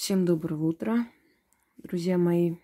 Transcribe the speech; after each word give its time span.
Всем 0.00 0.24
доброго 0.24 0.68
утра, 0.68 1.06
друзья 1.76 2.16
мои. 2.16 2.56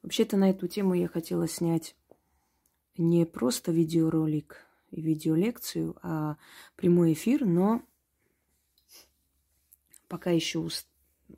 Вообще-то 0.00 0.36
на 0.36 0.50
эту 0.50 0.68
тему 0.68 0.94
я 0.94 1.08
хотела 1.08 1.48
снять 1.48 1.96
не 2.96 3.26
просто 3.26 3.72
видеоролик 3.72 4.64
и 4.92 5.00
видеолекцию, 5.00 5.98
а 6.02 6.36
прямой 6.76 7.14
эфир, 7.14 7.44
но 7.44 7.82
пока 10.06 10.30
еще 10.30 10.68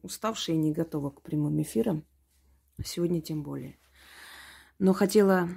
уставшая 0.03 0.57
и 0.57 0.59
не 0.59 0.71
готова 0.71 1.09
к 1.09 1.23
прямым 1.23 1.63
эфирам. 1.63 2.05
Сегодня 2.85 3.23
тем 3.23 3.43
более. 3.43 3.79
Но 4.79 4.93
хотела 4.93 5.49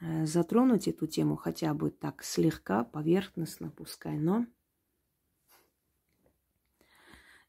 э, 0.00 0.24
затронуть 0.24 0.86
эту 0.86 1.08
тему 1.08 1.34
хотя 1.34 1.74
бы 1.74 1.90
так 1.90 2.22
слегка, 2.22 2.84
поверхностно, 2.84 3.70
пускай, 3.70 4.18
но 4.18 4.46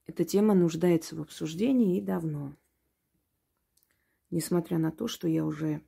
эта 0.07 0.23
тема 0.23 0.55
нуждается 0.55 1.15
в 1.15 1.21
обсуждении 1.21 1.97
и 1.97 2.01
давно. 2.01 2.55
Несмотря 4.29 4.77
на 4.77 4.91
то, 4.91 5.07
что 5.07 5.27
я 5.27 5.45
уже, 5.45 5.81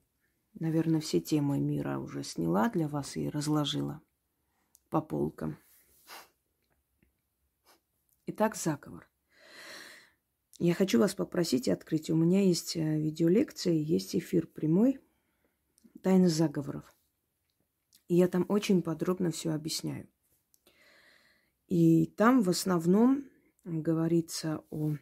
наверное, 0.54 1.00
все 1.00 1.22
темы 1.22 1.60
мира 1.60 2.00
уже 2.00 2.24
сняла 2.24 2.70
для 2.70 2.88
вас 2.88 3.16
и 3.16 3.30
разложила 3.30 4.02
по 4.90 5.02
полкам. 5.02 5.58
Итак, 8.28 8.56
заговор. 8.56 9.10
Я 10.60 10.74
хочу 10.74 11.00
вас 11.00 11.16
попросить 11.16 11.70
открыть. 11.70 12.10
У 12.10 12.16
меня 12.16 12.42
есть 12.42 12.76
э, 12.76 13.00
видеолекция, 13.00 13.74
есть 13.74 14.16
эфир 14.16 14.46
прямой 14.46 15.00
«Тайны 16.04 16.28
заговоров». 16.28 16.94
И 18.10 18.16
я 18.16 18.28
там 18.28 18.46
очень 18.50 18.82
подробно 18.82 19.32
все 19.32 19.52
объясняю. 19.52 20.10
И 21.68 22.08
там 22.08 22.42
в 22.42 22.50
основном 22.50 23.30
говорится 23.72 24.64
о 24.70 24.96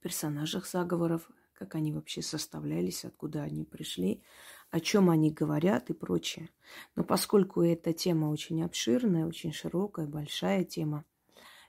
персонажах 0.00 0.66
заговоров, 0.66 1.28
как 1.52 1.74
они 1.74 1.92
вообще 1.92 2.22
составлялись, 2.22 3.04
откуда 3.04 3.42
они 3.42 3.64
пришли, 3.64 4.22
о 4.70 4.80
чем 4.80 5.10
они 5.10 5.30
говорят 5.30 5.90
и 5.90 5.94
прочее. 5.94 6.50
Но 6.94 7.04
поскольку 7.04 7.62
эта 7.62 7.92
тема 7.92 8.26
очень 8.26 8.62
обширная, 8.62 9.26
очень 9.26 9.52
широкая, 9.52 10.06
большая 10.06 10.64
тема, 10.64 11.04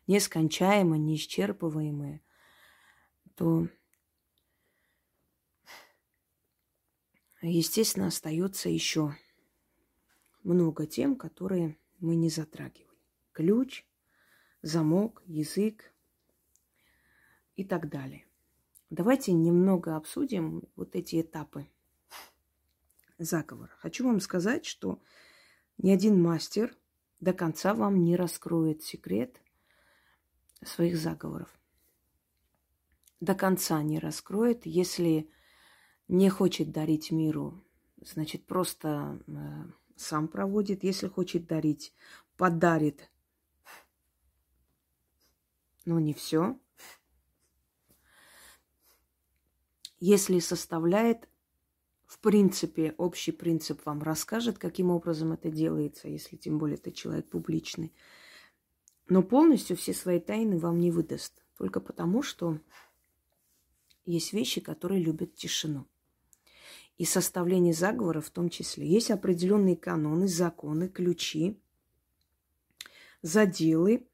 нескончаемая, 0.08 0.99
неисчерпываемая, 0.99 2.21
то, 3.36 3.67
естественно, 7.41 8.08
остается 8.08 8.69
еще 8.69 9.16
много 10.43 10.86
тем, 10.86 11.16
которые 11.16 11.77
мы 11.99 12.16
не 12.16 12.30
затрагивали. 12.30 12.88
Ключ– 13.31 13.86
замок, 14.61 15.21
язык 15.25 15.93
и 17.58 17.66
так 17.66 17.89
далее. 17.89 18.25
Давайте 18.89 19.33
немного 19.33 19.97
обсудим 19.97 20.63
вот 20.77 20.95
эти 20.95 21.19
этапы 21.19 21.67
заговора. 23.17 23.72
Хочу 23.80 24.05
вам 24.05 24.22
сказать, 24.22 24.66
что 24.66 25.02
ни 25.77 25.91
один 25.91 26.22
мастер 26.22 26.73
до 27.19 27.33
конца 27.33 27.73
вам 27.73 28.03
не 28.05 28.16
раскроет 28.16 28.83
секрет 28.83 29.41
своих 30.64 30.97
заговоров. 30.97 31.49
До 33.19 33.36
конца 33.36 33.81
не 33.81 33.99
раскроет, 33.99 34.66
если 34.66 35.30
не 36.08 36.30
хочет 36.30 36.71
дарить 36.71 37.11
миру, 37.11 37.61
значит, 38.02 38.45
просто 38.45 39.19
э, 39.27 39.66
сам 39.97 40.30
проводит. 40.30 40.86
Если 40.86 41.08
хочет 41.08 41.47
дарить, 41.47 41.94
подарит 42.38 43.09
но 45.88 45.99
не 46.02 46.14
все. 46.14 46.59
Если 49.99 50.39
составляет, 50.39 51.27
в 52.05 52.19
принципе, 52.19 52.93
общий 52.97 53.31
принцип 53.31 53.85
вам 53.85 54.03
расскажет, 54.03 54.58
каким 54.59 54.91
образом 54.91 55.33
это 55.33 55.49
делается, 55.49 56.08
если 56.08 56.35
тем 56.35 56.59
более 56.59 56.77
это 56.77 56.91
человек 56.91 57.30
публичный. 57.30 57.93
Но 59.09 59.23
полностью 59.23 59.75
все 59.75 59.93
свои 59.93 60.19
тайны 60.19 60.59
вам 60.59 60.80
не 60.80 60.91
выдаст. 60.91 61.43
Только 61.57 61.80
потому, 61.80 62.21
что 62.21 62.59
есть 64.05 64.33
вещи, 64.33 64.61
которые 64.61 65.02
любят 65.02 65.36
тишину. 65.36 65.87
И 66.97 67.05
составление 67.05 67.73
заговора 67.73 68.21
в 68.21 68.30
том 68.30 68.49
числе. 68.49 68.87
Есть 68.87 69.11
определенные 69.11 69.75
каноны, 69.75 70.27
законы, 70.27 70.89
ключи, 70.89 71.59
заделы, 73.21 74.07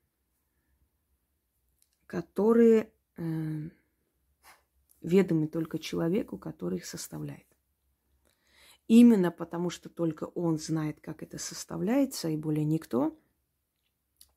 которые 2.07 2.91
э, 3.17 3.69
ведомы 5.03 5.47
только 5.47 5.77
человеку, 5.77 6.37
который 6.37 6.79
их 6.79 6.85
составляет. 6.85 7.45
Именно 8.87 9.31
потому, 9.31 9.69
что 9.69 9.89
только 9.89 10.25
он 10.25 10.57
знает, 10.57 10.99
как 10.99 11.23
это 11.23 11.37
составляется, 11.37 12.29
и 12.29 12.35
более 12.35 12.65
никто, 12.65 13.17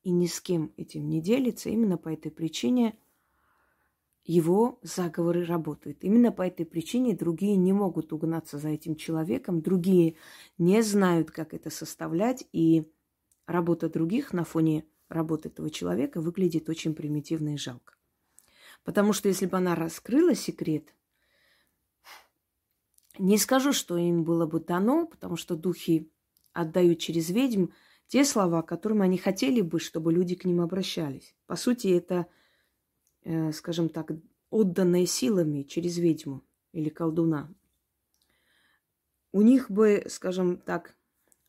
и 0.03 0.11
ни 0.11 0.27
с 0.27 0.39
кем 0.39 0.73
этим 0.77 1.09
не 1.09 1.21
делится, 1.21 1.69
именно 1.69 1.97
по 1.97 2.09
этой 2.09 2.31
причине 2.31 2.97
его 4.23 4.79
заговоры 4.83 5.45
работают. 5.45 6.03
Именно 6.03 6.31
по 6.31 6.41
этой 6.43 6.65
причине 6.65 7.15
другие 7.15 7.55
не 7.55 7.73
могут 7.73 8.13
угнаться 8.13 8.57
за 8.57 8.69
этим 8.69 8.95
человеком, 8.95 9.61
другие 9.61 10.15
не 10.57 10.81
знают, 10.81 11.31
как 11.31 11.53
это 11.53 11.69
составлять, 11.69 12.45
и 12.51 12.89
работа 13.45 13.89
других 13.89 14.33
на 14.33 14.43
фоне 14.43 14.85
работа 15.09 15.49
этого 15.49 15.69
человека 15.69 16.21
выглядит 16.21 16.69
очень 16.69 16.93
примитивно 16.93 17.55
и 17.55 17.57
жалко. 17.57 17.96
Потому 18.87 19.11
что 19.11 19.27
если 19.27 19.47
бы 19.47 19.57
она 19.57 19.75
раскрыла 19.75 20.33
секрет, 20.33 20.95
не 23.19 23.37
скажу, 23.37 23.73
что 23.73 23.97
им 23.97 24.23
было 24.23 24.45
бы 24.45 24.61
дано, 24.61 25.07
потому 25.07 25.35
что 25.35 25.57
духи 25.57 26.09
отдают 26.53 26.97
через 26.97 27.29
ведьм 27.29 27.65
те 28.07 28.23
слова, 28.23 28.61
которым 28.61 29.01
они 29.01 29.17
хотели 29.17 29.59
бы, 29.59 29.81
чтобы 29.81 30.13
люди 30.13 30.35
к 30.35 30.45
ним 30.45 30.61
обращались. 30.61 31.35
По 31.47 31.57
сути, 31.57 31.87
это, 31.87 32.27
э, 33.23 33.51
скажем 33.51 33.89
так, 33.89 34.11
отданные 34.51 35.05
силами 35.05 35.63
через 35.63 35.97
ведьму 35.97 36.45
или 36.71 36.87
колдуна. 36.87 37.53
У 39.33 39.41
них 39.41 39.69
бы, 39.69 40.05
скажем 40.07 40.55
так, 40.55 40.95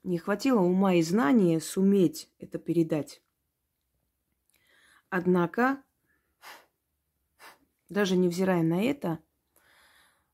не 0.03 0.19
хватило 0.19 0.59
ума 0.59 0.95
и 0.95 1.03
знания 1.03 1.61
суметь 1.61 2.33
это 2.41 2.59
передать. 2.59 3.23
Однако, 5.09 5.85
даже 7.89 8.17
невзирая 8.17 8.63
на 8.63 8.83
это, 8.83 9.19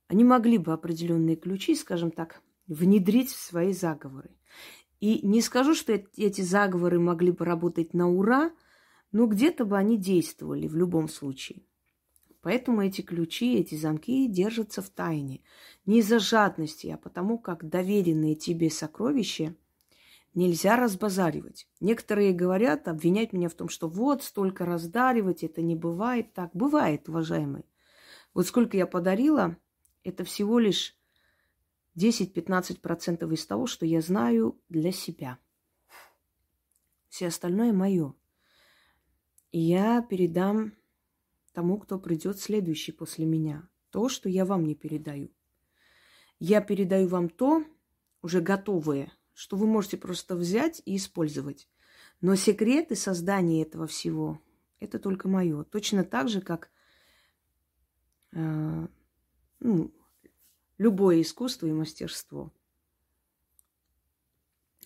они 0.08 0.24
могли 0.24 0.58
бы 0.58 0.72
определенные 0.72 1.36
ключи, 1.36 1.74
скажем 1.74 2.10
так, 2.10 2.42
внедрить 2.66 3.30
в 3.30 3.40
свои 3.40 3.72
заговоры. 3.72 4.30
И 5.00 5.26
не 5.26 5.40
скажу, 5.40 5.74
что 5.74 5.92
эти 5.92 6.40
заговоры 6.40 6.98
могли 6.98 7.30
бы 7.30 7.44
работать 7.44 7.94
на 7.94 8.08
ура, 8.08 8.52
но 9.12 9.26
где-то 9.26 9.64
бы 9.64 9.76
они 9.76 9.96
действовали 9.96 10.66
в 10.66 10.76
любом 10.76 11.08
случае. 11.08 11.62
Поэтому 12.40 12.82
эти 12.82 13.00
ключи, 13.00 13.56
эти 13.56 13.74
замки 13.74 14.28
держатся 14.28 14.82
в 14.82 14.90
тайне. 14.90 15.42
Не 15.86 16.00
из-за 16.00 16.18
жадности, 16.18 16.88
а 16.88 16.98
потому 16.98 17.38
как 17.38 17.68
доверенные 17.68 18.34
тебе 18.34 18.70
сокровища 18.70 19.54
нельзя 20.34 20.76
разбазаривать. 20.76 21.68
Некоторые 21.80 22.32
говорят, 22.32 22.88
обвинять 22.88 23.32
меня 23.32 23.48
в 23.48 23.54
том, 23.54 23.68
что 23.68 23.88
вот 23.88 24.22
столько 24.22 24.64
раздаривать, 24.64 25.44
это 25.44 25.62
не 25.62 25.76
бывает 25.76 26.32
так. 26.34 26.50
Бывает, 26.54 27.08
уважаемые. 27.08 27.64
Вот 28.34 28.46
сколько 28.46 28.76
я 28.76 28.86
подарила, 28.86 29.56
это 30.02 30.24
всего 30.24 30.58
лишь 30.58 30.96
10-15% 31.96 33.32
из 33.32 33.46
того, 33.46 33.66
что 33.66 33.86
я 33.86 34.00
знаю 34.00 34.60
для 34.68 34.92
себя. 34.92 35.38
Все 37.08 37.28
остальное 37.28 37.72
мое. 37.72 38.14
И 39.52 39.60
я 39.60 40.02
передам 40.02 40.74
тому, 41.52 41.78
кто 41.78 41.98
придет 41.98 42.40
следующий 42.40 42.90
после 42.90 43.24
меня. 43.24 43.68
То, 43.90 44.08
что 44.08 44.28
я 44.28 44.44
вам 44.44 44.64
не 44.66 44.74
передаю. 44.74 45.30
Я 46.40 46.60
передаю 46.60 47.06
вам 47.06 47.28
то, 47.28 47.64
уже 48.20 48.40
готовое, 48.40 49.12
что 49.34 49.56
вы 49.56 49.66
можете 49.66 49.96
просто 49.96 50.36
взять 50.36 50.80
и 50.84 50.96
использовать. 50.96 51.68
Но 52.20 52.36
секреты 52.36 52.96
создания 52.96 53.62
этого 53.62 53.86
всего– 53.86 54.40
это 54.80 54.98
только 54.98 55.28
мое. 55.28 55.64
Точно 55.64 56.04
так 56.04 56.28
же, 56.28 56.40
как 56.40 56.70
э, 58.32 58.86
ну, 59.60 59.94
любое 60.78 61.20
искусство 61.20 61.66
и 61.66 61.72
мастерство. 61.72 62.52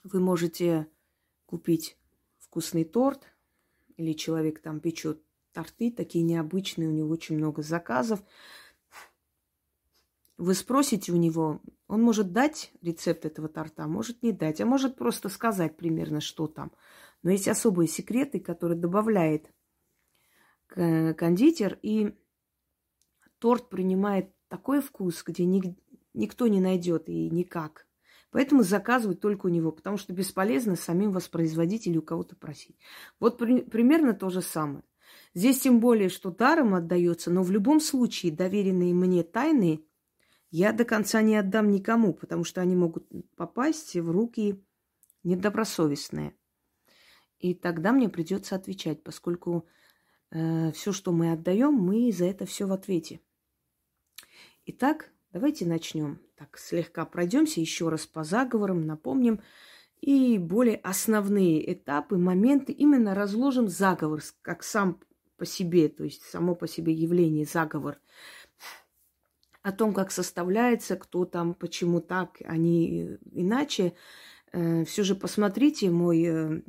Вы 0.03 0.21
можете 0.21 0.89
купить 1.47 1.97
вкусный 2.39 2.85
торт, 2.85 3.27
или 3.97 4.13
человек 4.13 4.61
там 4.61 4.81
печет 4.81 5.23
торты, 5.53 5.91
такие 5.91 6.25
необычные, 6.25 6.89
у 6.89 6.93
него 6.93 7.11
очень 7.11 7.37
много 7.37 7.63
заказов– 7.63 8.23
вы 10.39 10.55
спросите 10.55 11.13
у 11.13 11.17
него, 11.17 11.61
он 11.89 12.03
может 12.03 12.33
дать 12.33 12.73
рецепт 12.81 13.27
этого 13.27 13.49
торта, 13.49 13.89
может 13.89 14.23
не 14.23 14.33
дать, 14.33 14.61
а 14.61 14.67
может 14.67 14.97
просто 14.97 15.29
сказать 15.29 15.77
примерно, 15.77 16.21
что 16.21 16.47
там. 16.47 16.73
Но 17.23 17.31
есть 17.31 17.49
особые 17.49 17.89
секреты, 17.89 18.39
которые 18.39 18.79
добавляет 18.79 19.51
кондитер, 20.69 21.79
и 21.83 22.15
торт 23.39 23.69
принимает 23.69 24.33
такой 24.49 24.81
вкус, 24.81 25.25
где 25.25 25.45
ни, 25.45 25.77
никто 26.15 26.47
не 26.47 26.61
найдет 26.61 27.09
и 27.09 27.29
никак. 27.31 27.87
Поэтому 28.31 28.63
заказывают 28.63 29.21
только 29.21 29.47
у 29.47 29.49
него, 29.49 29.73
потому 29.73 29.97
что 29.97 30.13
бесполезно 30.13 30.77
самим 30.77 31.11
воспроизводить 31.11 31.87
или 31.87 31.97
у 31.97 32.03
кого-то 32.03 32.37
просить. 32.37 32.77
Вот 33.19 33.39
при, 33.39 33.63
примерно 33.63 34.13
то 34.13 34.29
же 34.29 34.43
самое. 34.43 34.85
Здесь 35.35 35.61
тем 35.61 35.81
более, 35.81 36.11
что 36.11 36.31
даром 36.31 36.75
отдается, 36.75 37.31
но 37.31 37.43
в 37.43 37.51
любом 37.51 37.81
случае 37.81 38.31
доверенные 38.31 38.95
мне 38.95 39.23
тайны 39.23 39.88
я 40.51 40.73
до 40.73 40.85
конца 40.85 41.23
не 41.23 41.37
отдам 41.37 41.71
никому, 41.71 42.15
потому 42.15 42.45
что 42.45 42.61
они 42.61 42.75
могут 42.75 43.09
попасть 43.37 43.95
в 43.97 44.11
руки 44.11 44.63
недобросовестные. 45.23 46.35
И 47.39 47.55
тогда 47.55 47.93
мне 47.93 48.09
придется 48.09 48.57
отвечать, 48.57 49.03
поскольку 49.03 49.67
э, 50.31 50.73
все, 50.73 50.93
что 50.93 51.13
мы 51.13 51.33
отдаем, 51.33 51.75
мы 51.75 52.11
за 52.13 52.25
это 52.25 52.47
все 52.47 52.67
в 52.67 52.73
ответе. 52.73 53.21
Итак, 54.67 55.11
давайте 55.33 55.67
начнем. 55.67 56.21
Так, 56.37 56.59
слегка 56.59 57.05
пройдемся 57.05 57.61
еще 57.61 57.89
раз 57.89 58.07
по 58.07 58.25
заговорам, 58.25 58.87
напомним 58.87 59.41
и 60.01 60.39
более 60.39 60.77
основные 60.77 61.73
этапы, 61.73 62.17
моменты. 62.17 62.73
Именно 62.73 63.15
разложим 63.15 63.69
заговор, 63.69 64.23
как 64.43 64.63
сам 64.63 65.01
по 65.37 65.45
себе, 65.47 65.89
то 65.89 66.05
есть 66.05 66.23
само 66.23 66.55
по 66.55 66.67
себе 66.67 66.93
явление, 66.93 67.45
заговор. 67.45 67.99
О 69.69 69.73
том, 69.73 69.93
как 69.93 70.11
составляется, 70.11 70.97
кто 70.97 71.27
там, 71.27 71.53
почему 71.53 72.01
так, 72.01 72.39
а 72.47 72.57
не 72.57 73.19
иначе. 73.33 73.93
Э, 74.53 74.87
все 74.87 75.03
же 75.03 75.15
посмотрите 75.15 75.91
мой 75.91 76.25
э, 76.25 76.63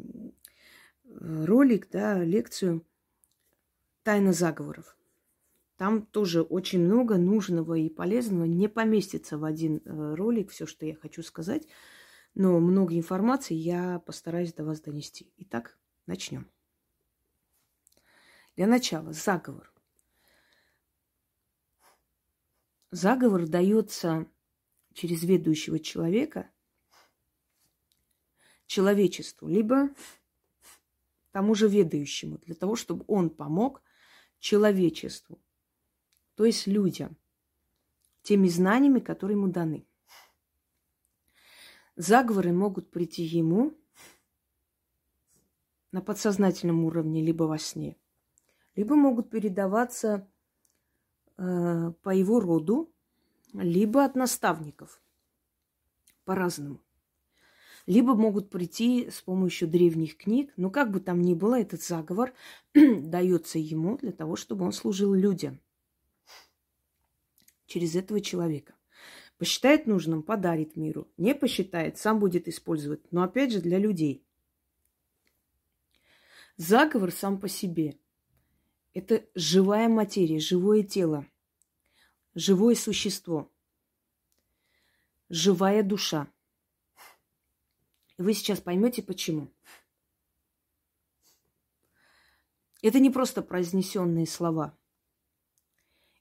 ролик, 1.06 1.90
да, 1.90 2.22
лекцию 2.22 2.86
«Тайна 4.04 4.34
заговоров». 4.34 4.98
Там 5.78 6.06
тоже 6.07 6.42
очень 6.42 6.81
много 6.81 7.16
нужного 7.16 7.75
и 7.75 7.88
полезного. 7.88 8.44
Не 8.44 8.68
поместится 8.68 9.38
в 9.38 9.46
один 9.46 9.78
э, 9.86 10.16
ролик 10.16 10.50
все, 10.50 10.66
что 10.66 10.86
я 10.86 10.96
хочу 10.98 11.24
сказать. 11.24 11.69
Но 12.36 12.60
много 12.60 12.98
информации 12.98 13.54
я 13.54 14.00
постараюсь 14.00 14.51
до 14.51 14.66
вас 14.66 14.81
донести. 14.81 15.31
Итак, 15.38 15.78
начнем. 16.06 16.51
Для 18.57 18.68
начала 18.68 19.13
заговор. 19.13 19.72
Заговор 22.91 23.47
дается 23.47 24.25
через 24.94 25.24
ведущего 25.24 25.80
человека 25.80 26.50
человечеству, 28.65 29.47
либо 29.47 29.89
тому 31.31 31.53
же 31.53 31.68
ведающему, 31.68 32.39
для 32.39 32.56
того, 32.56 32.75
чтобы 32.75 33.06
он 33.07 33.30
помог 33.30 33.83
человечеству, 34.39 35.39
то 36.36 36.45
есть 36.45 36.65
людям, 36.65 37.15
теми 38.24 38.47
знаниями, 38.47 39.00
которые 39.00 39.38
ему 39.38 39.47
даны. 39.47 39.88
Заговоры 41.95 42.53
могут 42.53 42.89
прийти 42.89 43.24
ему 43.24 43.77
на 45.91 46.01
подсознательном 46.01 46.86
уровне, 46.86 47.21
либо 47.21 47.44
во 47.44 47.59
сне, 47.59 47.97
либо 48.75 48.95
могут 48.95 49.30
передаваться 49.30 50.31
по 51.39 52.09
его 52.09 52.39
роду, 52.39 52.91
либо 53.53 54.03
от 54.03 54.15
наставников. 54.15 55.01
По-разному 56.25 56.81
либо 57.89 58.13
могут 58.13 58.51
прийти 58.51 59.09
с 59.09 59.19
помощью 59.19 59.68
древних 59.68 60.15
книг. 60.15 60.53
Но 60.57 60.69
как 60.69 60.91
бы 60.91 61.00
там 61.00 61.21
ни 61.21 61.33
было, 61.33 61.59
этот 61.59 61.81
заговор 61.81 62.33
дается 62.75 63.57
ему 63.57 63.97
для 63.97 64.12
того, 64.12 64.36
чтобы 64.36 64.63
он 64.63 64.71
служил 64.74 65.12
людям 65.15 65.59
через 67.65 67.95
этого 67.95 68.21
человека. 68.21 68.75
Посчитает 69.39 69.88
нужным, 69.88 70.21
подарит 70.21 70.75
миру. 70.75 71.07
Не 71.18 71.33
посчитает, 71.33 71.97
сам 71.97 72.19
будет 72.19 72.47
использовать. 72.47 73.12
Но 73.12 73.24
опять 73.24 73.51
же 73.51 73.59
для 73.59 73.80
людей. 73.80 74.24
Заговор 76.57 77.12
сам 77.12 77.39
по 77.39 77.47
себе– 77.47 77.97
это 78.94 79.25
живая 79.36 79.88
материя, 79.89 80.39
живое 80.39 80.83
тело, 80.83 81.25
живое 82.36 82.75
существо, 82.75 83.51
живая 85.30 85.83
душа– 85.83 86.31
вы 88.19 88.33
сейчас 88.33 88.59
поймете, 88.59 89.01
почему. 89.01 89.47
Это 92.81 93.00
не 93.00 93.09
просто 93.09 93.41
произнесенные 93.41 94.27
слова. 94.27 94.77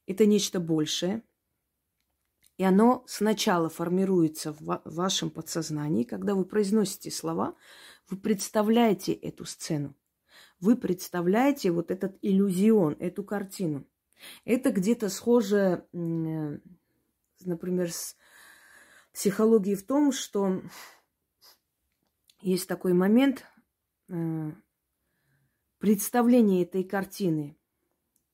Это 0.06 0.24
нечто 0.24 0.60
большее. 0.60 1.24
И 2.56 2.62
оно 2.62 3.04
сначала 3.08 3.68
формируется 3.68 4.52
в 4.52 4.80
вашем 4.84 5.30
подсознании. 5.30 6.04
Когда 6.04 6.36
вы 6.36 6.44
произносите 6.44 7.10
слова, 7.10 7.56
вы 8.08 8.16
представляете 8.16 9.12
эту 9.12 9.44
сцену. 9.44 9.96
Вы 10.60 10.76
представляете 10.76 11.70
вот 11.70 11.90
этот 11.90 12.19
иллюзион, 12.22 12.96
эту 12.99 13.22
картину. 13.22 13.87
Это 14.44 14.70
где-то 14.70 15.08
схоже, 15.08 15.87
например, 15.93 17.93
с 17.93 18.16
психологией 19.12 19.76
в 19.76 19.87
том, 19.87 20.10
что 20.10 20.62
есть 22.40 22.69
такой 22.69 22.93
момент 22.93 23.44
э, 24.08 24.52
представления 25.78 26.62
этой 26.62 26.84
картины, 26.84 27.56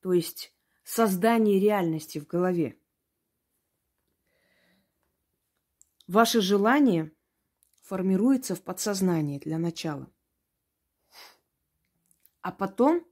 то 0.01 0.13
есть 0.13 0.53
создание 0.83 1.59
реальности 1.59 2.19
в 2.19 2.27
голове. 2.27 2.79
Ваше 6.07 6.41
желание 6.41 7.11
формируется 7.81 8.55
в 8.55 8.61
подсознании 8.61 9.39
для 9.39 9.57
начала. 9.57 10.11
А 12.45 12.51
потом 12.51 13.03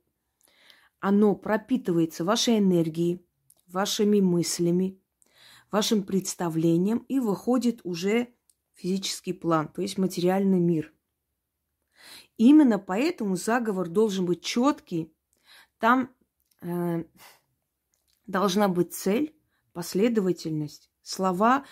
оно 0.99 1.33
пропитывается 1.35 2.23
вашей 2.23 2.59
энергией, 2.59 3.25
вашими 3.65 4.21
мыслями, 4.21 5.01
вашим 5.71 6.03
представлением 6.03 6.99
и 7.07 7.19
выходит 7.19 7.81
уже 7.83 8.31
физический 8.75 9.33
план, 9.33 9.69
то 9.69 9.81
есть 9.81 9.97
материальный 9.97 10.59
мир. 10.59 10.93
Именно 12.37 12.77
поэтому 12.77 13.35
заговор 13.35 13.89
должен 13.89 14.27
быть 14.27 14.43
четкий. 14.43 15.11
Там 15.79 16.15
э, 16.61 17.03
должна 18.27 18.67
быть 18.67 18.93
цель, 18.93 19.35
последовательность, 19.71 20.91
слова 21.01 21.65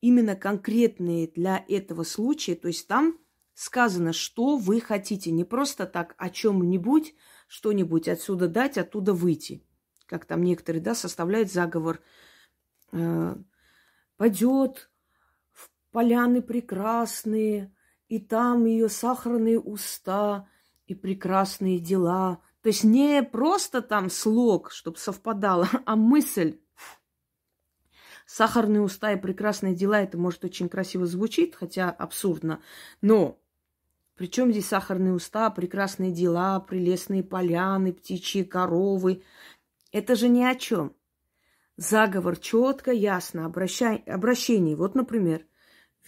именно 0.00 0.36
конкретные 0.36 1.26
для 1.26 1.64
этого 1.68 2.04
случая. 2.04 2.54
То 2.54 2.68
есть 2.68 2.86
там 2.86 3.18
сказано, 3.58 4.12
что 4.12 4.56
вы 4.56 4.80
хотите, 4.80 5.32
не 5.32 5.42
просто 5.42 5.84
так 5.86 6.14
о 6.16 6.30
чем-нибудь, 6.30 7.16
что-нибудь 7.48 8.06
отсюда 8.06 8.46
дать, 8.46 8.78
оттуда 8.78 9.12
выйти. 9.12 9.66
Как 10.06 10.26
там 10.26 10.44
некоторые, 10.44 10.80
да, 10.80 10.94
составляют 10.94 11.50
заговор. 11.50 12.00
Э, 12.92 13.34
пойдет 14.16 14.90
поляны 15.90 16.40
прекрасные, 16.40 17.74
и 18.06 18.20
там 18.20 18.64
ее 18.64 18.88
сахарные 18.88 19.58
уста 19.58 20.48
и 20.86 20.94
прекрасные 20.94 21.80
дела. 21.80 22.40
То 22.62 22.68
есть 22.68 22.84
не 22.84 23.24
просто 23.24 23.82
там 23.82 24.08
слог, 24.08 24.70
чтобы 24.70 24.98
совпадало, 24.98 25.68
а 25.84 25.96
мысль. 25.96 26.60
Сахарные 28.24 28.82
уста 28.82 29.14
и 29.14 29.20
прекрасные 29.20 29.74
дела, 29.74 30.00
это 30.00 30.16
может 30.16 30.44
очень 30.44 30.68
красиво 30.68 31.06
звучит, 31.06 31.56
хотя 31.56 31.90
абсурдно. 31.90 32.62
Но 33.00 33.40
причем 34.18 34.50
здесь 34.50 34.66
сахарные 34.66 35.12
уста, 35.12 35.48
прекрасные 35.50 36.10
дела, 36.10 36.60
прелестные 36.60 37.22
поляны, 37.22 37.92
птичьи 37.92 38.42
коровы. 38.42 39.22
Это 39.92 40.16
же 40.16 40.28
ни 40.28 40.42
о 40.42 40.54
чем. 40.54 40.94
Заговор 41.76 42.36
четко, 42.36 42.90
ясно, 42.90 43.46
обращай, 43.46 43.96
обращение. 43.98 44.74
Вот, 44.74 44.96
например, 44.96 45.46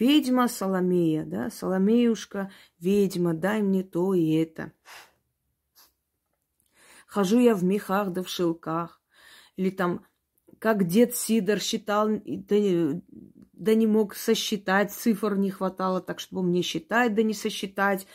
Ведьма 0.01 0.49
Соломея, 0.49 1.27
да, 1.27 1.51
Соломеюшка, 1.51 2.51
ведьма, 2.79 3.35
дай 3.35 3.61
мне 3.61 3.83
то 3.83 4.15
и 4.15 4.33
это. 4.33 4.73
Хожу 7.07 7.39
я 7.39 7.55
в 7.55 7.65
мехах 7.65 8.11
да 8.11 8.23
в 8.23 8.29
шелках. 8.29 9.03
Или 9.57 9.69
там, 9.69 10.07
как 10.61 10.87
дед 10.87 11.17
Сидор 11.17 11.59
считал, 11.59 12.09
да, 12.25 13.01
да 13.55 13.75
не 13.75 13.87
мог 13.89 14.15
сосчитать, 14.15 14.93
цифр 14.93 15.35
не 15.35 15.51
хватало, 15.51 16.01
так 16.01 16.21
чтобы 16.21 16.45
мне 16.45 16.63
считать, 16.63 17.17
да 17.17 17.25
не 17.25 17.35
сосчитать 17.35 18.07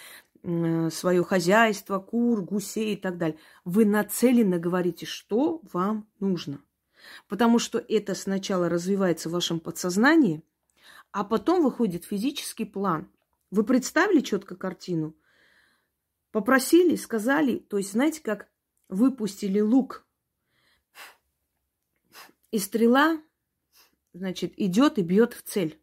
свое 0.41 1.23
хозяйство, 1.23 1.99
кур, 1.99 2.41
гусей 2.41 2.93
и 2.93 2.97
так 2.97 3.17
далее. 3.17 3.37
Вы 3.65 3.83
нацеленно 3.83 4.59
говорите, 4.59 5.05
что 5.05 5.59
вам 5.73 6.07
нужно. 6.21 6.61
Потому 7.27 7.59
что 7.59 7.83
это 7.85 8.15
сначала 8.15 8.69
развивается 8.69 9.27
в 9.27 9.33
вашем 9.33 9.59
подсознании– 9.59 10.41
а 11.15 11.23
потом 11.23 11.63
выходит 11.63 12.03
физический 12.03 12.65
план. 12.65 13.09
Вы 13.49 13.63
представили 13.63 14.19
четко 14.19 14.57
картину? 14.57 15.15
Попросили, 16.33 16.97
сказали. 16.97 17.59
То 17.59 17.77
есть, 17.77 17.93
знаете, 17.93 18.21
как 18.21 18.49
выпустили 18.89 19.61
лук, 19.61 20.04
и 22.55 22.59
стрела, 22.59 23.21
значит, 24.13 24.53
идет 24.55 24.97
и 24.97 25.01
бьет 25.01 25.33
в 25.33 25.41
цель. 25.41 25.81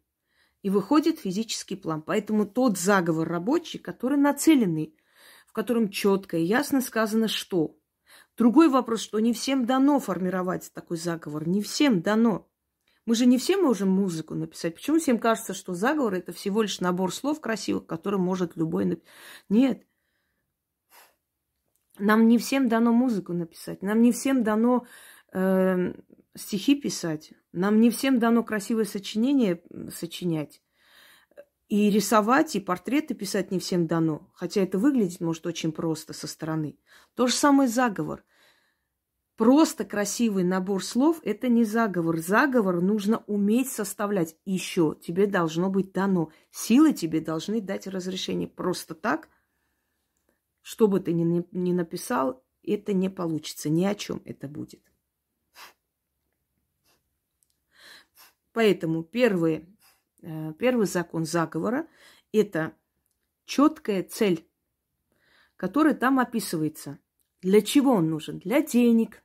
И 0.63 0.71
выходит 0.71 1.19
физический 1.19 1.75
план. 1.75 2.01
Поэтому 2.01 2.47
тот 2.47 2.79
заговор 2.79 3.27
рабочий, 3.27 3.77
который 3.77 4.17
нацеленный, 4.17 4.97
в 5.45 5.53
котором 5.53 5.89
четко 5.89 6.37
и 6.37 6.43
ясно 6.43 6.81
сказано, 6.81 7.27
что. 7.27 7.77
Другой 8.37 8.69
вопрос, 8.69 9.01
что 9.01 9.19
не 9.19 9.33
всем 9.33 9.67
дано 9.67 9.99
формировать 9.99 10.71
такой 10.73 10.97
заговор. 10.97 11.47
Не 11.47 11.61
всем 11.61 12.01
дано. 12.01 12.49
Мы 13.05 13.13
же 13.13 13.27
не 13.27 13.37
все 13.37 13.55
можем 13.55 13.89
музыку 13.89 14.33
написать. 14.33 14.73
Почему 14.73 14.97
всем 14.97 15.19
кажется, 15.19 15.53
что 15.53 15.75
заговор 15.75 16.15
это 16.15 16.31
всего 16.31 16.63
лишь 16.63 16.79
набор 16.79 17.13
слов 17.13 17.39
красивых, 17.39 17.85
который 17.85 18.17
может 18.17 18.55
любой 18.55 18.85
написать? 18.85 19.13
Нет. 19.49 19.85
Нам 21.99 22.27
не 22.27 22.39
всем 22.39 22.67
дано 22.67 22.91
музыку 22.91 23.33
написать. 23.33 23.83
Нам 23.83 24.01
не 24.01 24.11
всем 24.11 24.43
дано 24.43 24.87
э, 25.33 25.93
стихи 26.35 26.75
писать. 26.75 27.33
Нам 27.51 27.79
не 27.79 27.89
всем 27.89 28.19
дано 28.19 28.43
красивое 28.43 28.85
сочинение 28.85 29.63
сочинять. 29.91 30.61
И 31.69 31.89
рисовать, 31.89 32.55
и 32.55 32.59
портреты 32.59 33.15
писать 33.15 33.51
не 33.51 33.59
всем 33.59 33.87
дано. 33.87 34.29
Хотя 34.33 34.61
это 34.61 34.77
выглядит, 34.77 35.21
может, 35.21 35.45
очень 35.47 35.71
просто 35.71 36.13
со 36.13 36.27
стороны. 36.27 36.77
То 37.15 37.27
же 37.27 37.33
самое 37.33 37.69
заговор. 37.69 38.23
Просто 39.35 39.83
красивый 39.83 40.43
набор 40.43 40.83
слов– 40.83 41.19
это 41.23 41.47
не 41.47 41.63
заговор. 41.63 42.19
Заговор 42.19 42.81
нужно 42.81 43.23
уметь 43.25 43.71
составлять. 43.71 44.35
Еще 44.45 44.95
тебе 45.01 45.25
должно 45.25 45.71
быть 45.71 45.91
дано. 45.91 46.31
Силы 46.51 46.93
тебе 46.93 47.19
должны 47.19 47.59
дать 47.59 47.87
разрешение. 47.87 48.47
Просто 48.47 48.93
так, 48.93 49.29
что 50.61 50.87
бы 50.87 50.99
ты 50.99 51.13
ни, 51.13 51.43
ни 51.51 51.73
написал, 51.73 52.43
это 52.61 52.93
не 52.93 53.09
получится. 53.09 53.69
Ни 53.69 53.85
о 53.85 53.95
чем 53.95 54.21
это 54.25 54.47
будет. 54.47 54.92
Поэтому 58.53 59.03
первый, 59.03 59.65
э, 60.21 60.53
первый 60.57 60.85
закон 60.85 61.25
заговора– 61.25 61.87
это 62.31 62.73
четкая 63.45 64.03
цель, 64.03 64.47
которая 65.57 65.95
там 65.95 66.19
описывается. 66.19 66.99
Для 67.41 67.61
чего 67.61 67.93
он 67.93 68.09
нужен? 68.09 68.39
Для 68.39 68.61
денег, 68.61 69.23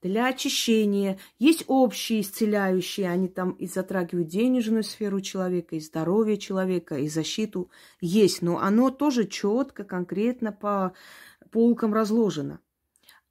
для 0.00 0.26
очищения. 0.26 1.18
Есть 1.38 1.64
общие 1.66 2.20
исцеляющие, 2.20 3.10
они 3.10 3.28
там 3.28 3.52
и 3.52 3.66
затрагивают 3.66 4.28
денежную 4.28 4.84
сферу 4.84 5.20
человека, 5.20 5.76
и 5.76 5.80
здоровье 5.80 6.38
человека, 6.38 6.96
и 6.98 7.08
защиту. 7.08 7.70
Есть, 8.00 8.42
но 8.42 8.58
оно 8.58 8.90
тоже 8.90 9.26
четко, 9.26 9.84
конкретно 9.84 10.52
по 10.52 10.94
полкам 11.50 11.92
разложено. 11.92 12.60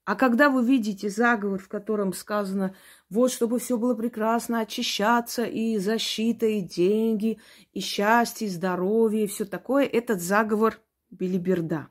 А 0.03 0.15
когда 0.15 0.49
вы 0.49 0.65
видите 0.65 1.09
заговор, 1.09 1.59
в 1.59 1.67
котором 1.67 2.13
сказано, 2.13 2.75
вот 3.09 3.31
чтобы 3.31 3.59
все 3.59 3.77
было 3.77 3.93
прекрасно, 3.93 4.61
очищаться, 4.61 5.43
и 5.43 5.77
защита, 5.77 6.47
и 6.47 6.61
деньги, 6.61 7.39
и 7.71 7.81
счастье, 7.81 8.47
и 8.47 8.51
здоровье, 8.51 9.25
и 9.25 9.27
все 9.27 9.45
такое, 9.45 9.85
этот 9.85 10.19
заговор 10.21 10.81
билиберда. 11.11 11.89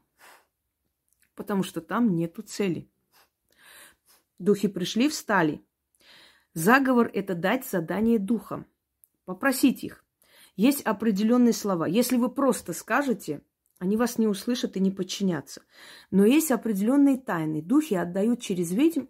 Потому 1.37 1.63
что 1.63 1.81
там 1.81 2.17
нету 2.17 2.43
цели. 2.43 2.91
Духи 4.39 4.67
пришли, 4.67 5.09
встали. 5.09 5.65
Заговор– 6.53 7.09
это 7.15 7.37
дать 7.37 7.65
задание 7.65 8.19
духам, 8.19 8.67
попросить 9.25 9.85
их. 9.85 10.05
Есть 10.57 10.83
определенные 10.83 11.53
слова. 11.53 11.87
Если 11.87 12.17
вы 12.17 12.29
просто 12.29 12.73
скажете, 12.73 13.43
они 13.81 13.97
вас 13.97 14.19
не 14.19 14.29
услышат 14.29 14.77
и 14.77 14.81
не 14.81 14.91
подчинятся. 14.91 15.63
Но 16.11 16.27
есть 16.27 16.51
определенные 16.51 17.17
тайны. 17.17 17.63
Духи 17.63 17.95
отдают 17.95 18.43
через 18.43 18.71
ведьм 18.73 19.07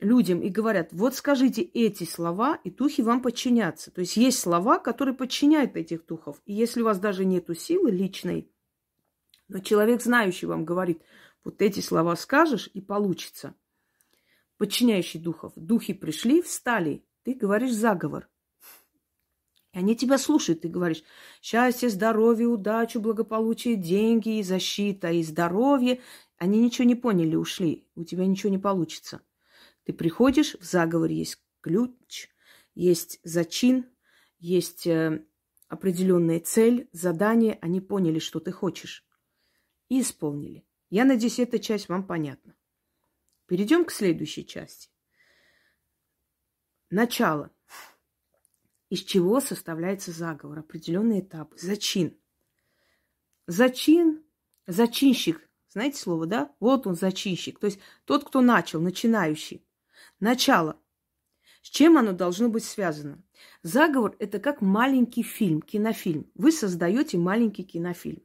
людям 0.00 0.40
и 0.40 0.48
говорят, 0.48 0.88
вот 0.92 1.14
скажите 1.14 1.60
эти 1.60 2.04
слова, 2.04 2.58
и 2.64 2.70
духи 2.70 3.02
вам 3.02 3.20
подчинятся. 3.20 3.90
То 3.90 4.00
есть 4.00 4.16
есть 4.16 4.40
слова, 4.40 4.78
которые 4.78 5.14
подчиняют 5.14 5.76
этих 5.76 6.06
духов. 6.06 6.40
И 6.46 6.54
если 6.54 6.80
у 6.80 6.86
вас 6.86 6.98
даже 6.98 7.26
нет 7.26 7.46
силы 7.56 7.90
личной, 7.90 8.50
но 9.48 9.58
человек, 9.58 10.02
знающий 10.02 10.46
вам, 10.46 10.64
говорит, 10.64 11.02
вот 11.44 11.60
эти 11.60 11.80
слова 11.80 12.16
скажешь, 12.16 12.70
и 12.72 12.80
получится. 12.80 13.54
Подчиняющий 14.56 15.20
духов. 15.20 15.52
Духи 15.54 15.92
пришли, 15.92 16.40
встали. 16.40 17.04
Ты 17.24 17.34
говоришь 17.34 17.74
заговор. 17.74 18.30
И 19.72 19.78
они 19.78 19.96
тебя 19.96 20.18
слушают, 20.18 20.60
ты 20.60 20.68
говоришь, 20.68 21.02
счастье, 21.40 21.88
здоровье, 21.88 22.46
удачу, 22.46 23.00
благополучие, 23.00 23.76
деньги, 23.76 24.42
защита, 24.42 25.10
и 25.10 25.22
здоровье. 25.22 26.00
Они 26.36 26.60
ничего 26.60 26.86
не 26.86 26.94
поняли, 26.94 27.36
ушли. 27.36 27.88
У 27.94 28.04
тебя 28.04 28.26
ничего 28.26 28.50
не 28.50 28.58
получится. 28.58 29.22
Ты 29.84 29.94
приходишь, 29.94 30.56
в 30.60 30.64
заговоре 30.64 31.16
есть 31.16 31.42
ключ, 31.60 32.28
есть 32.74 33.18
зачин, 33.24 33.86
есть 34.38 34.86
э, 34.86 35.24
определенная 35.68 36.40
цель, 36.40 36.88
задание. 36.92 37.58
Они 37.62 37.80
поняли, 37.80 38.18
что 38.18 38.40
ты 38.40 38.52
хочешь. 38.52 39.06
И 39.88 40.00
исполнили. 40.00 40.66
Я 40.90 41.04
надеюсь, 41.06 41.38
эта 41.38 41.58
часть 41.58 41.88
вам 41.88 42.06
понятна. 42.06 42.54
Перейдем 43.46 43.86
к 43.86 43.90
следующей 43.90 44.46
части. 44.46 44.90
Начало 46.90 47.50
из 48.92 49.04
чего 49.04 49.40
составляется 49.40 50.12
заговор, 50.12 50.58
определенный 50.58 51.20
этап, 51.20 51.54
зачин. 51.56 52.14
Зачин, 53.46 54.22
зачинщик, 54.66 55.48
знаете 55.70 55.96
слово, 55.96 56.26
да? 56.26 56.54
Вот 56.60 56.86
он 56.86 56.94
зачинщик, 56.94 57.58
то 57.58 57.68
есть 57.68 57.78
тот, 58.04 58.22
кто 58.22 58.42
начал, 58.42 58.82
начинающий. 58.82 59.66
Начало. 60.20 60.78
С 61.62 61.70
чем 61.70 61.96
оно 61.96 62.12
должно 62.12 62.50
быть 62.50 62.64
связано? 62.64 63.22
Заговор– 63.62 64.14
это 64.18 64.38
как 64.38 64.60
маленький 64.60 65.22
фильм, 65.22 65.62
кинофильм. 65.62 66.30
Вы 66.34 66.52
создаете 66.52 67.16
маленький 67.16 67.64
кинофильм. 67.64 68.22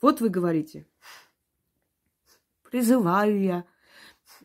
Вот 0.00 0.20
вы 0.20 0.28
говорите, 0.28 0.86
призываю 2.62 3.42
я, 3.42 3.64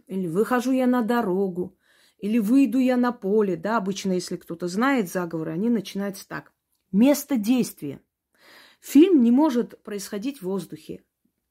или 0.08 0.26
выхожу 0.26 0.72
я 0.72 0.88
на 0.88 1.04
дорогу, 1.04 1.78
или 2.22 2.38
выйду 2.38 2.78
я 2.78 2.98
на 2.98 3.12
поле, 3.12 3.58
да, 3.58 3.78
обычно, 3.78 4.14
если 4.14 4.38
кто-то 4.38 4.68
знает 4.68 5.12
заговоры, 5.12 5.52
они 5.52 5.70
начинаются 5.70 6.28
так. 6.28 6.54
Место 6.92 7.36
действия. 7.36 8.00
Фильм 8.80 9.24
не 9.24 9.32
может 9.32 9.82
происходить 9.84 10.40
в 10.40 10.44
воздухе. 10.44 11.04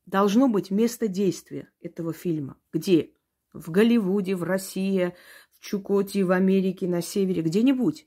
Должно 0.06 0.48
быть 0.48 0.70
место 0.70 1.08
действия 1.08 1.70
этого 1.80 2.12
фильма. 2.12 2.56
Где? 2.72 3.12
В 3.52 3.70
Голливуде, 3.72 4.36
в 4.36 4.44
России, 4.44 5.14
в 5.52 5.60
Чукотии, 5.60 6.22
в 6.22 6.30
Америке, 6.30 6.86
на 6.86 7.02
севере, 7.02 7.42
где-нибудь. 7.42 8.06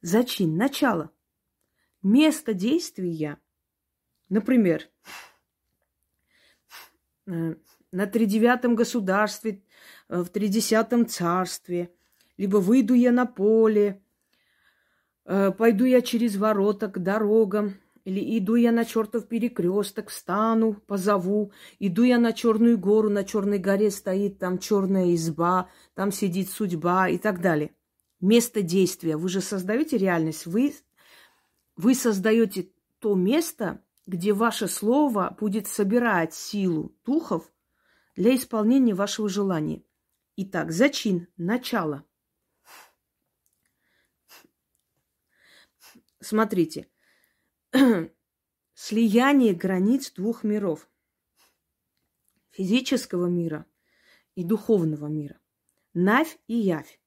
Зачин, 0.00 0.56
начало. 0.56 1.12
Место 2.02 2.52
действия, 2.52 3.40
например, 4.28 4.88
э, 7.26 7.54
на 7.90 8.06
тридевятом 8.06 8.76
государстве, 8.76 9.62
в 10.08 10.28
тридесятом 10.28 11.06
царстве, 11.06 11.90
либо 12.36 12.58
выйду 12.58 12.94
я 12.94 13.12
на 13.12 13.26
поле, 13.26 14.02
э, 15.24 15.52
пойду 15.52 15.84
я 15.84 16.00
через 16.00 16.36
ворота 16.36 16.88
к 16.88 17.02
дорогам, 17.02 17.74
или 18.04 18.38
иду 18.38 18.54
я 18.54 18.72
на 18.72 18.86
чертов 18.86 19.28
перекресток, 19.28 20.08
встану, 20.08 20.80
позову, 20.86 21.52
иду 21.78 22.04
я 22.04 22.18
на 22.18 22.32
Черную 22.32 22.78
гору, 22.78 23.10
на 23.10 23.22
Черной 23.22 23.58
горе 23.58 23.90
стоит 23.90 24.38
там 24.38 24.58
черная 24.58 25.14
изба, 25.14 25.68
там 25.92 26.10
сидит 26.10 26.48
судьба 26.48 27.10
и 27.10 27.18
так 27.18 27.42
далее. 27.42 27.74
Место 28.18 28.62
действия. 28.62 29.18
Вы 29.18 29.28
же 29.28 29.42
создаете 29.42 29.98
реальность. 29.98 30.46
Вы, 30.46 30.72
вы 31.76 31.94
создаете 31.94 32.70
то 32.98 33.14
место, 33.14 33.82
где 34.06 34.32
ваше 34.32 34.68
слово 34.68 35.36
будет 35.38 35.66
собирать 35.66 36.32
силу 36.32 36.96
духов 37.04 37.52
для 38.16 38.34
исполнения 38.34 38.94
вашего 38.94 39.28
желания. 39.28 39.82
Итак, 40.40 40.70
зачин, 40.70 41.26
начало. 41.36 42.04
Смотрите, 46.20 46.88
слияние 48.74 49.52
границ 49.52 50.12
двух 50.12 50.44
миров. 50.44 50.88
Физического 52.52 53.26
мира 53.26 53.66
и 54.36 54.44
духовного 54.44 55.08
мира. 55.08 55.40
Навь 55.92 56.38
и 56.46 56.54
явь. 56.54 57.00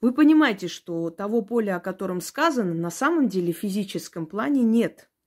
Вы 0.00 0.12
понимаете, 0.12 0.66
что 0.66 1.10
того 1.10 1.42
поля, 1.42 1.76
о 1.76 1.80
котором 1.80 2.20
сказано, 2.20 2.74
на 2.74 2.90
самом 2.90 3.28
деле 3.28 3.52
в 3.52 3.58
физическом 3.58 4.26
плане 4.26 4.64
нет– 4.64 5.08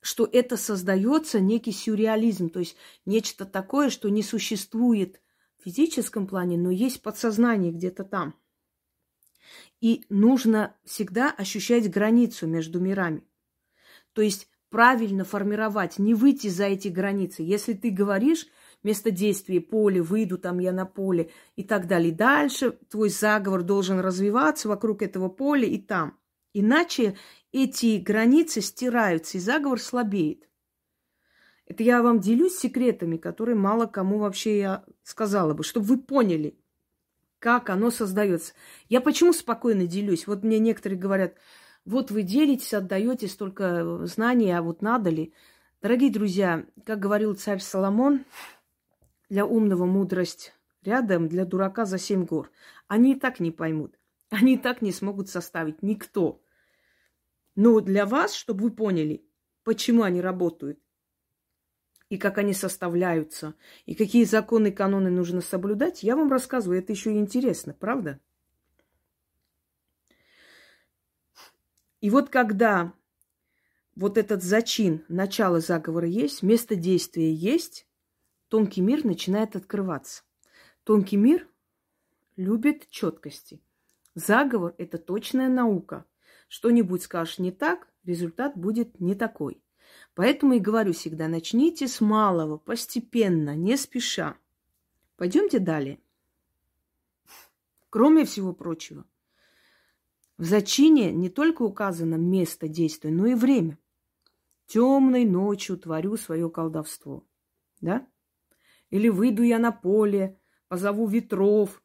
что 0.00 0.26
это 0.32 0.56
создается 0.56 1.40
некий 1.40 1.72
сюрреализм, 1.72 2.50
то 2.50 2.60
есть 2.60 2.76
нечто 3.04 3.44
такое, 3.44 3.90
что 3.90 4.08
не 4.08 4.22
существует 4.22 5.20
физическом 5.62 6.26
плане, 6.26 6.56
но 6.56 6.70
есть 6.70 7.02
подсознание 7.02 7.72
где-то 7.72 8.04
там. 8.04 8.34
И 9.80 10.04
нужно 10.08 10.76
всегда 10.84 11.30
ощущать 11.30 11.90
границу 11.90 12.46
между 12.46 12.80
мирами. 12.80 13.24
То 14.12 14.22
есть 14.22 14.48
правильно 14.70 15.24
формировать, 15.24 15.98
не 15.98 16.14
выйти 16.14 16.48
за 16.48 16.64
эти 16.64 16.88
границы. 16.88 17.42
Если 17.42 17.72
ты 17.72 17.90
говоришь 17.90 18.46
место 18.82 19.10
действия 19.10 19.60
поле, 19.60 20.02
выйду 20.02 20.38
там 20.38 20.58
я 20.58 20.72
на 20.72 20.84
поле 20.84 21.30
и 21.56 21.62
так 21.62 21.86
далее, 21.86 22.12
дальше 22.12 22.72
твой 22.90 23.10
заговор 23.10 23.62
должен 23.62 24.00
развиваться 24.00 24.68
вокруг 24.68 25.02
этого 25.02 25.28
поля 25.28 25.66
и 25.66 25.78
там. 25.78 26.18
Иначе 26.52 27.16
эти 27.52 27.98
границы 27.98 28.60
стираются, 28.60 29.38
и 29.38 29.40
заговор 29.40 29.80
слабеет. 29.80 30.48
Это 31.66 31.82
я 31.82 32.02
вам 32.02 32.18
делюсь 32.18 32.56
секретами, 32.58 33.18
которые 33.18 33.54
мало 33.54 33.86
кому 33.86 34.18
вообще 34.18 34.58
я 34.58 34.84
сказала 35.08 35.54
бы, 35.54 35.64
чтобы 35.64 35.86
вы 35.86 35.98
поняли, 35.98 36.58
как 37.38 37.70
оно 37.70 37.90
создается. 37.90 38.52
Я 38.90 39.00
почему 39.00 39.32
спокойно 39.32 39.86
делюсь? 39.86 40.26
Вот 40.26 40.42
мне 40.42 40.58
некоторые 40.58 40.98
говорят, 40.98 41.34
вот 41.86 42.10
вы 42.10 42.22
делитесь, 42.22 42.74
отдаете 42.74 43.26
столько 43.26 44.04
знаний, 44.04 44.50
а 44.50 44.60
вот 44.60 44.82
надо 44.82 45.08
ли? 45.08 45.32
Дорогие 45.80 46.12
друзья, 46.12 46.66
как 46.84 46.98
говорил 46.98 47.34
царь 47.34 47.60
Соломон, 47.60 48.26
для 49.30 49.46
умного 49.46 49.86
мудрость 49.86 50.52
рядом, 50.82 51.28
для 51.28 51.46
дурака 51.46 51.86
за 51.86 51.96
семь 51.96 52.26
гор. 52.26 52.50
Они 52.86 53.12
и 53.12 53.18
так 53.18 53.40
не 53.40 53.50
поймут. 53.50 53.98
Они 54.28 54.56
и 54.56 54.58
так 54.58 54.82
не 54.82 54.92
смогут 54.92 55.30
составить. 55.30 55.82
Никто. 55.82 56.42
Но 57.54 57.80
для 57.80 58.04
вас, 58.04 58.34
чтобы 58.34 58.64
вы 58.64 58.70
поняли, 58.72 59.24
почему 59.64 60.02
они 60.02 60.20
работают, 60.20 60.78
и 62.08 62.16
как 62.16 62.38
они 62.38 62.54
составляются, 62.54 63.54
и 63.86 63.94
какие 63.94 64.24
законы 64.24 64.68
и 64.68 64.72
каноны 64.72 65.10
нужно 65.10 65.40
соблюдать, 65.40 66.02
я 66.02 66.16
вам 66.16 66.30
рассказываю. 66.30 66.78
Это 66.78 66.92
еще 66.92 67.12
и 67.12 67.18
интересно, 67.18 67.74
правда? 67.74 68.18
И 72.00 72.10
вот 72.10 72.30
когда 72.30 72.94
вот 73.94 74.16
этот 74.16 74.42
зачин, 74.42 75.04
начало 75.08 75.60
заговора 75.60 76.06
есть, 76.06 76.42
место 76.42 76.76
действия 76.76 77.32
есть, 77.32 77.86
тонкий 78.48 78.80
мир 78.80 79.04
начинает 79.04 79.56
открываться. 79.56 80.22
Тонкий 80.84 81.16
мир 81.16 81.46
любит 82.36 82.88
четкости. 82.88 83.60
Заговор– 84.14 84.74
это 84.78 84.96
точная 84.96 85.48
наука. 85.48 86.06
Что-нибудь 86.48 87.02
скажешь 87.02 87.38
не 87.38 87.52
так, 87.52 87.88
результат 88.04 88.56
будет 88.56 89.00
не 89.00 89.14
такой. 89.14 89.60
Поэтому 90.18 90.54
и 90.54 90.58
говорю 90.58 90.94
всегда, 90.94 91.28
начните 91.28 91.86
с 91.86 92.00
малого, 92.00 92.56
постепенно, 92.56 93.54
не 93.54 93.76
спеша. 93.76 94.36
Пойдемте 95.16 95.60
далее. 95.60 96.00
Кроме 97.88 98.24
всего 98.24 98.52
прочего, 98.52 99.04
в 100.36 100.42
зачине 100.42 101.12
не 101.12 101.28
только 101.28 101.62
указано 101.62 102.16
место 102.16 102.66
действия, 102.66 103.12
но 103.12 103.26
и 103.26 103.34
время. 103.34 103.78
Темной 104.66 105.24
ночью 105.24 105.78
творю 105.78 106.16
свое 106.16 106.50
колдовство. 106.50 107.24
Да? 107.80 108.04
Или 108.90 109.08
выйду 109.10 109.44
я 109.44 109.60
на 109.60 109.70
поле, 109.70 110.36
позову 110.66 111.06
ветров. 111.06 111.80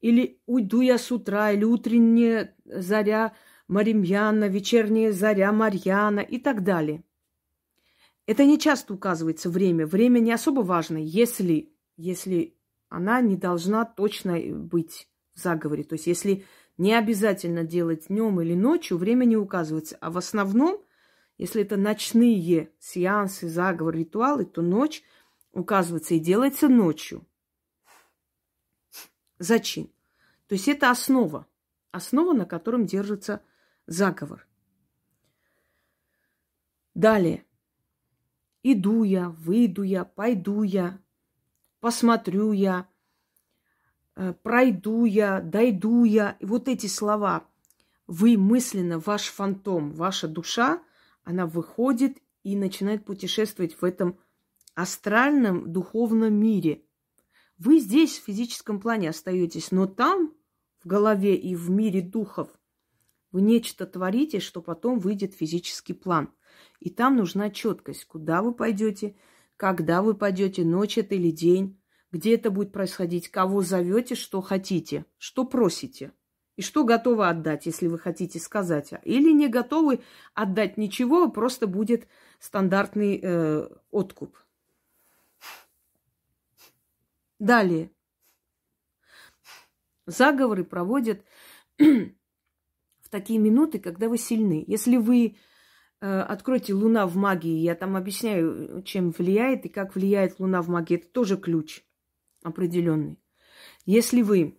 Или 0.00 0.40
уйду 0.46 0.82
я 0.82 0.98
с 0.98 1.10
утра, 1.10 1.50
или 1.50 1.64
утренняя 1.64 2.54
заря 2.64 3.34
Маримьяна, 3.66 4.46
вечерняя 4.46 5.10
заря 5.10 5.50
Марьяна 5.50 6.20
и 6.20 6.38
так 6.38 6.62
далее. 6.62 7.02
Это 8.26 8.44
не 8.44 8.58
часто 8.58 8.94
указывается 8.94 9.50
время. 9.50 9.86
Время 9.86 10.18
не 10.18 10.32
особо 10.32 10.60
важно, 10.60 10.96
если, 10.96 11.72
если 11.96 12.56
она 12.88 13.20
не 13.20 13.36
должна 13.36 13.84
точно 13.84 14.38
быть 14.40 15.08
в 15.34 15.40
заговоре. 15.40 15.84
То 15.84 15.94
есть 15.94 16.06
если 16.06 16.44
не 16.78 16.94
обязательно 16.94 17.64
делать 17.64 18.08
днем 18.08 18.40
или 18.40 18.54
ночью, 18.54 18.96
время 18.96 19.24
не 19.24 19.36
указывается. 19.36 19.96
А 20.00 20.10
в 20.10 20.16
основном, 20.16 20.82
если 21.36 21.62
это 21.62 21.76
ночные 21.76 22.72
сеансы, 22.78 23.48
заговоры, 23.48 24.00
ритуалы, 24.00 24.46
то 24.46 24.62
ночь 24.62 25.02
указывается 25.52 26.14
и 26.14 26.18
делается 26.18 26.68
ночью. 26.68 27.26
Зачин. 29.38 29.90
То 30.48 30.54
есть 30.54 30.68
это 30.68 30.90
основа. 30.90 31.46
Основа, 31.90 32.32
на 32.32 32.46
котором 32.46 32.86
держится 32.86 33.42
заговор. 33.86 34.46
Далее. 36.94 37.44
Иду 38.66 39.02
я, 39.04 39.28
выйду 39.28 39.82
я, 39.82 40.06
пойду 40.06 40.62
я, 40.62 40.98
посмотрю 41.80 42.52
я, 42.52 42.88
э, 44.16 44.32
пройду 44.42 45.04
я, 45.04 45.42
дойду 45.42 46.04
я. 46.04 46.38
И 46.40 46.46
вот 46.46 46.66
эти 46.66 46.86
слова. 46.86 47.46
Вы 48.06 48.38
мысленно, 48.38 48.98
ваш 48.98 49.28
фантом, 49.28 49.92
ваша 49.92 50.28
душа, 50.28 50.82
она 51.24 51.46
выходит 51.46 52.16
и 52.42 52.56
начинает 52.56 53.04
путешествовать 53.04 53.74
в 53.74 53.84
этом 53.84 54.18
астральном 54.74 55.70
духовном 55.70 56.32
мире. 56.32 56.86
Вы 57.58 57.80
здесь 57.80 58.18
в 58.18 58.24
физическом 58.24 58.80
плане 58.80 59.10
остаетесь, 59.10 59.72
но 59.72 59.86
там, 59.86 60.32
в 60.82 60.86
голове 60.86 61.36
и 61.36 61.54
в 61.54 61.68
мире 61.68 62.00
духов, 62.00 62.48
вы 63.30 63.42
нечто 63.42 63.84
творите, 63.84 64.40
что 64.40 64.62
потом 64.62 65.00
выйдет 65.00 65.34
в 65.34 65.36
физический 65.36 65.92
план– 65.92 66.32
и 66.84 66.90
там 66.90 67.16
нужна 67.16 67.48
четкость, 67.48 68.04
куда 68.04 68.42
вы 68.42 68.52
пойдете, 68.52 69.16
когда 69.56 70.02
вы 70.02 70.12
пойдете, 70.14 70.66
ночь 70.66 70.98
это 70.98 71.14
или 71.14 71.30
день, 71.30 71.80
где 72.12 72.34
это 72.34 72.50
будет 72.50 72.72
происходить, 72.72 73.30
кого 73.30 73.62
зовете, 73.62 74.14
что 74.14 74.42
хотите, 74.42 75.06
что 75.16 75.46
просите. 75.46 76.12
И 76.56 76.62
что 76.62 76.84
готовы 76.84 77.26
отдать, 77.26 77.64
если 77.64 77.86
вы 77.88 77.98
хотите 77.98 78.38
сказать. 78.38 78.92
Или 79.02 79.32
не 79.32 79.48
готовы 79.48 80.00
отдать 80.34 80.76
ничего, 80.76 81.30
просто 81.30 81.66
будет 81.66 82.06
стандартный 82.38 83.18
э, 83.22 83.68
откуп. 83.90 84.36
Далее. 87.38 87.90
Заговоры 90.04 90.64
проводят 90.64 91.24
в 91.78 93.08
такие 93.08 93.38
минуты, 93.38 93.78
когда 93.78 94.10
вы 94.10 94.18
сильны. 94.18 94.64
Если 94.66 94.98
вы 94.98 95.38
откройте 96.04 96.74
Луна 96.74 97.06
в 97.06 97.16
магии. 97.16 97.58
Я 97.58 97.74
там 97.74 97.96
объясняю, 97.96 98.82
чем 98.82 99.10
влияет 99.10 99.64
и 99.64 99.68
как 99.68 99.94
влияет 99.94 100.38
Луна 100.38 100.60
в 100.60 100.68
магии. 100.68 100.96
Это 100.96 101.08
тоже 101.08 101.36
ключ 101.36 101.82
определенный. 102.42 103.18
Если 103.86 104.22
вы 104.22 104.58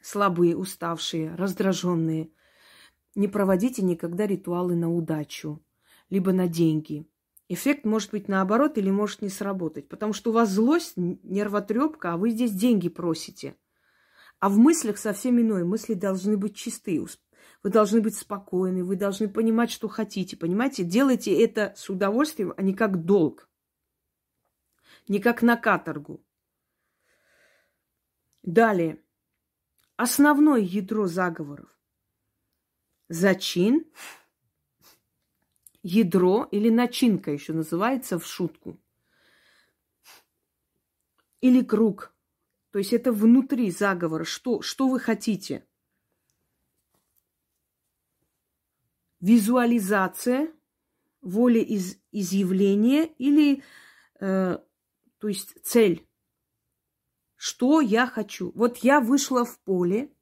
слабые, 0.00 0.56
уставшие, 0.56 1.34
раздраженные, 1.34 2.30
не 3.14 3.28
проводите 3.28 3.82
никогда 3.82 4.26
ритуалы 4.26 4.76
на 4.76 4.92
удачу, 4.92 5.60
либо 6.08 6.32
на 6.32 6.46
деньги. 6.46 7.06
Эффект 7.48 7.84
может 7.84 8.10
быть 8.10 8.28
наоборот 8.28 8.78
или 8.78 8.90
может 8.90 9.22
не 9.22 9.28
сработать, 9.28 9.88
потому 9.88 10.12
что 10.12 10.30
у 10.30 10.34
вас 10.34 10.50
злость, 10.50 10.94
нервотрепка, 10.96 12.12
а 12.12 12.16
вы 12.16 12.30
здесь 12.30 12.52
деньги 12.52 12.88
просите. 12.88 13.56
А 14.38 14.48
в 14.48 14.58
мыслях 14.58 14.98
совсем 14.98 15.40
иное. 15.40 15.64
Мысли 15.64 15.94
должны 15.94 16.36
быть 16.36 16.54
чистые, 16.54 17.00
вы 17.62 17.70
должны 17.70 18.00
быть 18.00 18.16
спокойны, 18.16 18.84
вы 18.84 18.96
должны 18.96 19.28
понимать, 19.28 19.70
что 19.70 19.88
хотите. 19.88 20.36
Понимаете, 20.36 20.84
делайте 20.84 21.42
это 21.42 21.72
с 21.76 21.88
удовольствием, 21.90 22.54
а 22.56 22.62
не 22.62 22.74
как 22.74 23.04
долг. 23.04 23.48
Не 25.08 25.18
как 25.18 25.42
на 25.42 25.56
каторгу. 25.56 26.22
Далее. 28.42 29.02
Основное 29.96 30.60
ядро 30.60 31.06
заговоров. 31.06 31.68
Зачин, 33.08 33.84
ядро 35.82 36.46
или 36.50 36.68
начинка 36.70 37.30
еще 37.30 37.52
называется 37.52 38.18
в 38.18 38.26
шутку. 38.26 38.80
Или 41.40 41.62
круг. 41.62 42.14
То 42.70 42.78
есть 42.78 42.92
это 42.92 43.12
внутри 43.12 43.70
заговора. 43.70 44.24
Что, 44.24 44.60
что 44.60 44.88
вы 44.88 45.00
хотите? 45.00 45.66
Визуализация, 49.20 50.52
воля 51.20 51.60
из, 51.60 51.96
изъявления 52.12 53.04
или, 53.18 53.62
э, 54.20 54.58
то 55.18 55.28
есть 55.28 55.54
цель. 55.62 56.06
Что 57.36 57.80
я 57.80 58.06
хочу? 58.06 58.52
Вот 58.54 58.78
я 58.78 59.00
вышла 59.00 59.44
в 59.44 59.58
поле, 59.60 60.12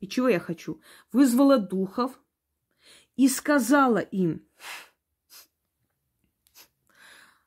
и 0.00 0.08
чего 0.08 0.28
я 0.28 0.40
хочу? 0.40 0.80
Вызвала 1.12 1.58
духов 1.58 2.18
и 3.16 3.28
сказала 3.28 3.98
им, 3.98 4.46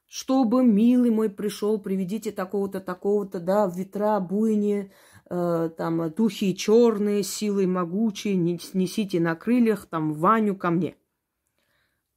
чтобы 0.05 0.63
милый 0.63 1.11
мой 1.11 1.29
пришел, 1.29 1.79
приведите 1.79 2.31
такого-то, 2.31 2.79
такого-то, 2.79 3.39
да, 3.39 3.67
ветра, 3.67 4.19
буйни, 4.19 4.91
Э, 4.91 4.93
там 5.29 6.11
духи 6.11 6.55
черные, 6.55 7.23
силы 7.23 7.67
могучие, 7.67 8.35
несите 8.35 9.19
на 9.19 9.35
крыльях, 9.35 9.85
там 9.85 10.13
Ваню 10.13 10.55
ко 10.55 10.69
мне. 10.69 10.95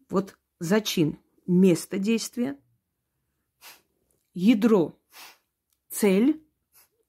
Вот 0.08 0.38
зачин, 0.58 1.18
место 1.46 1.98
действия, 1.98 2.58
ядро, 4.34 4.98
цель, 5.88 6.42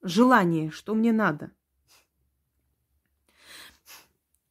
желание, 0.02 0.72
что 0.72 0.96
мне 0.96 1.12
надо. 1.12 1.52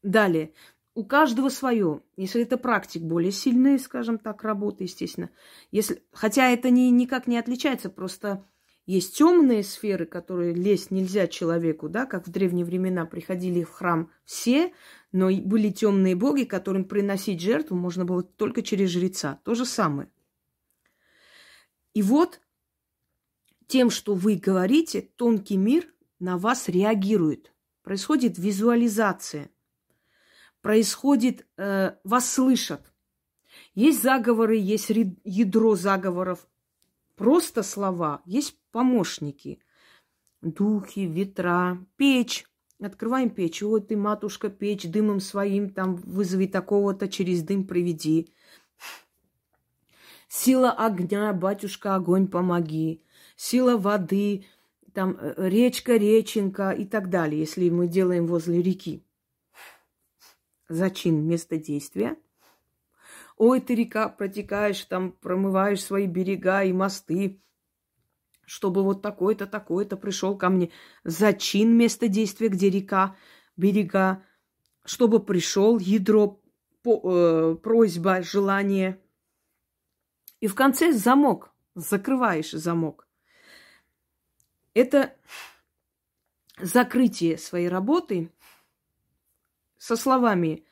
Далее, 0.02 0.52
у 0.94 1.04
каждого 1.04 1.48
свое. 1.48 2.02
Если 2.16 2.42
это 2.42 2.56
практик 2.56 3.02
более 3.02 3.32
сильные, 3.32 3.78
скажем 3.78 4.18
так, 4.18 4.42
работы, 4.42 4.84
естественно. 4.84 5.30
Если, 5.70 6.02
хотя 6.12 6.48
это 6.48 6.70
не, 6.70 6.90
никак 6.90 7.26
не 7.26 7.38
отличается, 7.38 7.90
просто 7.90 8.44
есть 8.90 9.16
темные 9.16 9.62
сферы, 9.62 10.05
которые 10.05 10.53
лезть 10.53 10.90
нельзя 10.90 11.29
человеку, 11.29 11.88
да, 11.88 12.07
как 12.07 12.26
в 12.26 12.31
древние 12.31 12.64
времена 12.64 13.07
приходили 13.07 13.62
в 13.62 13.70
храм 13.70 14.11
все, 14.24 14.72
но 15.12 15.31
были 15.31 15.70
темные 15.70 16.16
боги, 16.16 16.42
которым 16.42 16.85
приносить 16.85 17.40
жертву 17.40 17.76
можно 17.76 18.05
было 18.05 18.24
только 18.24 18.62
через 18.62 18.90
жреца. 18.90 19.40
То 19.44 19.55
же 19.55 19.64
самое. 19.64 20.11
И 21.94 22.03
вот 22.03 22.40
тем, 23.68 23.90
что 23.90 24.14
вы 24.14 24.35
говорите, 24.35 25.03
тонкий 25.03 25.57
мир 25.57 25.87
на 26.18 26.37
вас 26.37 26.68
реагирует. 26.68 27.53
Происходит 27.83 28.38
визуализация. 28.38 29.50
Происходит, 30.62 31.46
э, 31.57 31.92
вас 32.03 32.29
слышат. 32.29 32.92
Есть 33.74 34.03
заговоры, 34.03 34.57
есть 34.57 34.90
ядро 35.22 35.76
заговоров. 35.76 36.48
Просто 37.20 37.62
слова. 37.62 38.22
Есть 38.24 38.56
помощники. 38.72 39.61
Духи, 40.40 41.00
ветра, 41.00 41.76
печь. 41.96 42.46
Открываем 42.80 43.28
печь. 43.28 43.62
Ой, 43.62 43.83
ты, 43.83 43.94
матушка, 43.94 44.48
печь 44.48 44.90
дымом 44.90 45.20
своим, 45.20 45.68
там 45.68 45.96
вызови 45.96 46.46
такого-то, 46.46 47.09
через 47.09 47.42
дым 47.42 47.66
приведи. 47.66 48.33
Сила 50.28 50.70
огня, 50.72 51.30
батюшка, 51.35 51.94
огонь 51.94 52.26
помоги. 52.26 53.04
Сила 53.37 53.76
воды, 53.76 54.46
там 54.94 55.18
э, 55.20 55.35
речка, 55.37 55.96
реченка 55.96 56.70
и 56.70 56.87
так 56.87 57.11
далее, 57.11 57.40
если 57.40 57.68
мы 57.68 57.87
делаем 57.87 58.26
возле 58.26 58.62
реки. 58.62 59.04
Зачин 60.70 61.28
место 61.28 61.59
действия. 61.59 62.16
Ой, 63.42 63.62
ты 63.62 63.74
река 63.74 64.11
протекаешь, 64.11 64.85
там 64.85 65.12
промываешь 65.12 65.83
свои 65.83 66.07
берега 66.07 66.62
и 66.62 66.74
мосты 66.74 67.42
чтобы 68.44 68.83
вот 68.83 69.00
такой-то, 69.00 69.46
такой-то 69.46 69.96
пришел 69.96 70.37
ко 70.37 70.50
мне. 70.50 70.72
Зачин 71.05 71.74
место 71.76 72.09
действия, 72.09 72.48
где 72.48 72.68
река, 72.68 73.16
берега, 73.57 74.24
чтобы 74.85 75.24
пришел 75.24 75.79
ядро, 75.79 76.42
по, 76.83 77.00
э, 77.05 77.57
просьба, 77.62 78.22
желание. 78.22 79.00
И 80.40 80.48
в 80.48 80.57
конце 80.57 80.92
замок, 80.92 81.53
закрываешь 81.76 82.50
замок. 82.50 83.07
Это 84.74 85.14
закрытие 86.59 87.38
своей 87.38 87.68
работы 87.68 88.33
со 89.79 89.94
словами 89.94 90.66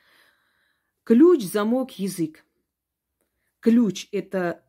ключ, 1.05 1.43
замок, 1.43 1.97
язык. 1.97 2.45
Ключ– 3.59 4.07
это 4.11 4.63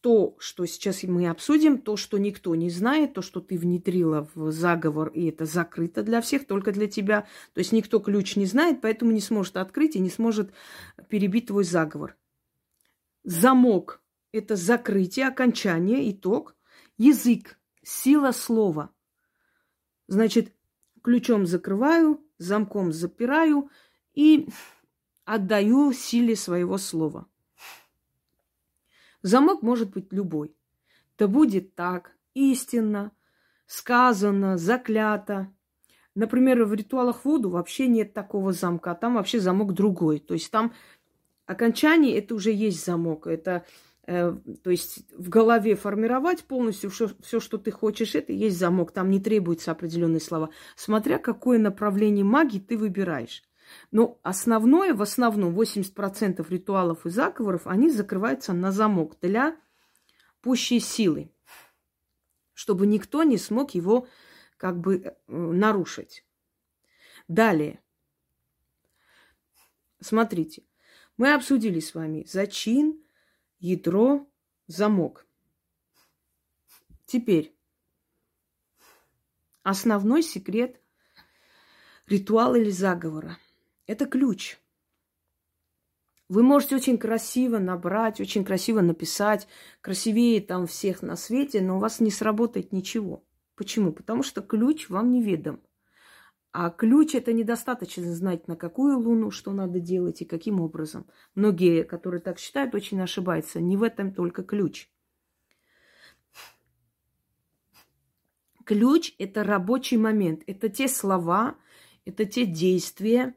то, 0.00 0.34
что 0.38 0.64
сейчас 0.64 1.02
мы 1.02 1.28
обсудим, 1.28 1.78
то, 1.78 1.96
что 1.96 2.16
никто 2.16 2.54
не 2.54 2.70
знает, 2.70 3.12
то, 3.12 3.22
что 3.22 3.40
ты 3.40 3.58
внедрила 3.58 4.28
в 4.34 4.50
заговор, 4.50 5.08
и 5.08 5.26
это 5.28 5.44
закрыто 5.44 6.02
для 6.02 6.22
всех, 6.22 6.46
только 6.46 6.72
для 6.72 6.88
тебя. 6.88 7.26
То 7.52 7.58
есть 7.58 7.72
никто 7.72 8.00
ключ 8.00 8.36
не 8.36 8.46
знает, 8.46 8.80
поэтому 8.80 9.10
не 9.10 9.20
сможет 9.20 9.58
открыть 9.58 9.96
и 9.96 10.00
не 10.00 10.08
сможет 10.08 10.52
перебить 11.08 11.46
твой 11.46 11.64
заговор. 11.64 12.16
Замок– 13.24 14.02
это 14.32 14.56
закрытие, 14.56 15.28
окончание, 15.28 16.10
итог. 16.10 16.56
Язык– 16.96 17.58
сила 17.82 18.32
слова. 18.32 18.90
Значит, 20.06 20.54
ключом 21.02 21.46
закрываю, 21.46 22.24
замком 22.38 22.92
запираю 22.92 23.70
и 24.14 24.48
отдаю 25.26 25.92
силе 25.92 26.36
своего 26.36 26.78
слова. 26.78 27.26
Замок 29.22 29.62
может 29.62 29.90
быть 29.90 30.12
любой. 30.12 30.54
Да 31.18 31.28
будет 31.28 31.74
так, 31.74 32.16
истинно, 32.34 33.12
сказано, 33.66 34.56
заклято. 34.56 35.52
Например, 36.14 36.64
в 36.64 36.74
ритуалах 36.74 37.24
воду 37.24 37.50
вообще 37.50 37.86
нет 37.86 38.14
такого 38.14 38.52
замка, 38.52 38.94
там 38.94 39.14
вообще 39.14 39.38
замок 39.38 39.74
другой. 39.74 40.18
То 40.18 40.34
есть 40.34 40.50
там 40.50 40.72
окончание 41.46 42.18
это 42.18 42.34
уже 42.34 42.52
есть 42.52 42.84
замок. 42.84 43.26
Это 43.26 43.64
э, 44.06 44.34
то 44.62 44.70
есть 44.70 45.04
в 45.16 45.28
голове 45.28 45.76
формировать 45.76 46.44
полностью 46.44 46.90
все, 46.90 47.40
что 47.40 47.58
ты 47.58 47.70
хочешь, 47.70 48.14
это 48.14 48.32
есть 48.32 48.58
замок. 48.58 48.92
Там 48.92 49.10
не 49.10 49.20
требуются 49.20 49.70
определенные 49.70 50.20
слова. 50.20 50.50
Смотря 50.76 51.18
какое 51.18 51.58
направление 51.58 52.24
магии 52.24 52.58
ты 52.58 52.76
выбираешь. 52.76 53.42
Но 53.90 54.20
основное, 54.22 54.94
в 54.94 55.02
основном 55.02 55.58
80% 55.58 56.46
ритуалов 56.48 57.06
и 57.06 57.10
заговоров, 57.10 57.66
они 57.66 57.90
закрываются 57.90 58.52
на 58.52 58.72
замок 58.72 59.18
для 59.20 59.56
пущей 60.40 60.80
силы, 60.80 61.32
чтобы 62.54 62.86
никто 62.86 63.22
не 63.24 63.36
смог 63.36 63.74
его 63.74 64.06
как 64.56 64.78
бы 64.78 64.96
э, 64.96 65.14
нарушить. 65.26 66.24
Далее. 67.26 67.82
Смотрите, 70.00 70.62
мы 71.16 71.34
обсудили 71.34 71.80
с 71.80 71.94
вами 71.94 72.24
зачин, 72.24 73.02
ядро, 73.58 74.28
замок. 74.66 75.26
Теперь 77.06 77.54
основной 79.62 80.22
секрет 80.22 80.80
ритуала 82.06 82.54
или 82.54 82.70
заговора– 82.70 83.36
это 83.90 84.06
ключ. 84.06 84.58
Вы 86.28 86.44
можете 86.44 86.76
очень 86.76 86.96
красиво 86.96 87.58
набрать, 87.58 88.20
очень 88.20 88.44
красиво 88.44 88.82
написать, 88.82 89.48
красивее 89.80 90.40
там 90.40 90.68
всех 90.68 91.02
на 91.02 91.16
свете, 91.16 91.60
но 91.60 91.76
у 91.76 91.80
вас 91.80 91.98
не 91.98 92.12
сработает 92.12 92.70
ничего. 92.70 93.24
Почему? 93.56 93.92
Потому 93.92 94.22
что 94.22 94.42
ключ 94.42 94.88
вам 94.88 95.10
неведом. 95.10 95.60
А 96.52 96.70
ключ 96.70 97.16
это 97.16 97.32
недостаточно 97.32 98.14
знать, 98.14 98.46
на 98.46 98.54
какую 98.54 98.96
луну 98.96 99.32
что 99.32 99.52
надо 99.52 99.80
делать 99.80 100.22
и 100.22 100.24
каким 100.24 100.60
образом. 100.60 101.06
Многие, 101.34 101.82
которые 101.82 102.20
так 102.20 102.38
считают, 102.38 102.76
очень 102.76 103.00
ошибаются. 103.00 103.60
Не 103.60 103.76
в 103.76 103.82
этом 103.82 104.14
только 104.14 104.44
ключ. 104.44 104.88
Ключ– 108.64 109.16
это 109.18 109.42
рабочий 109.42 109.96
момент. 109.96 110.44
Это 110.46 110.68
те 110.68 110.86
слова, 110.86 111.56
это 112.04 112.24
те 112.24 112.46
действия, 112.46 113.34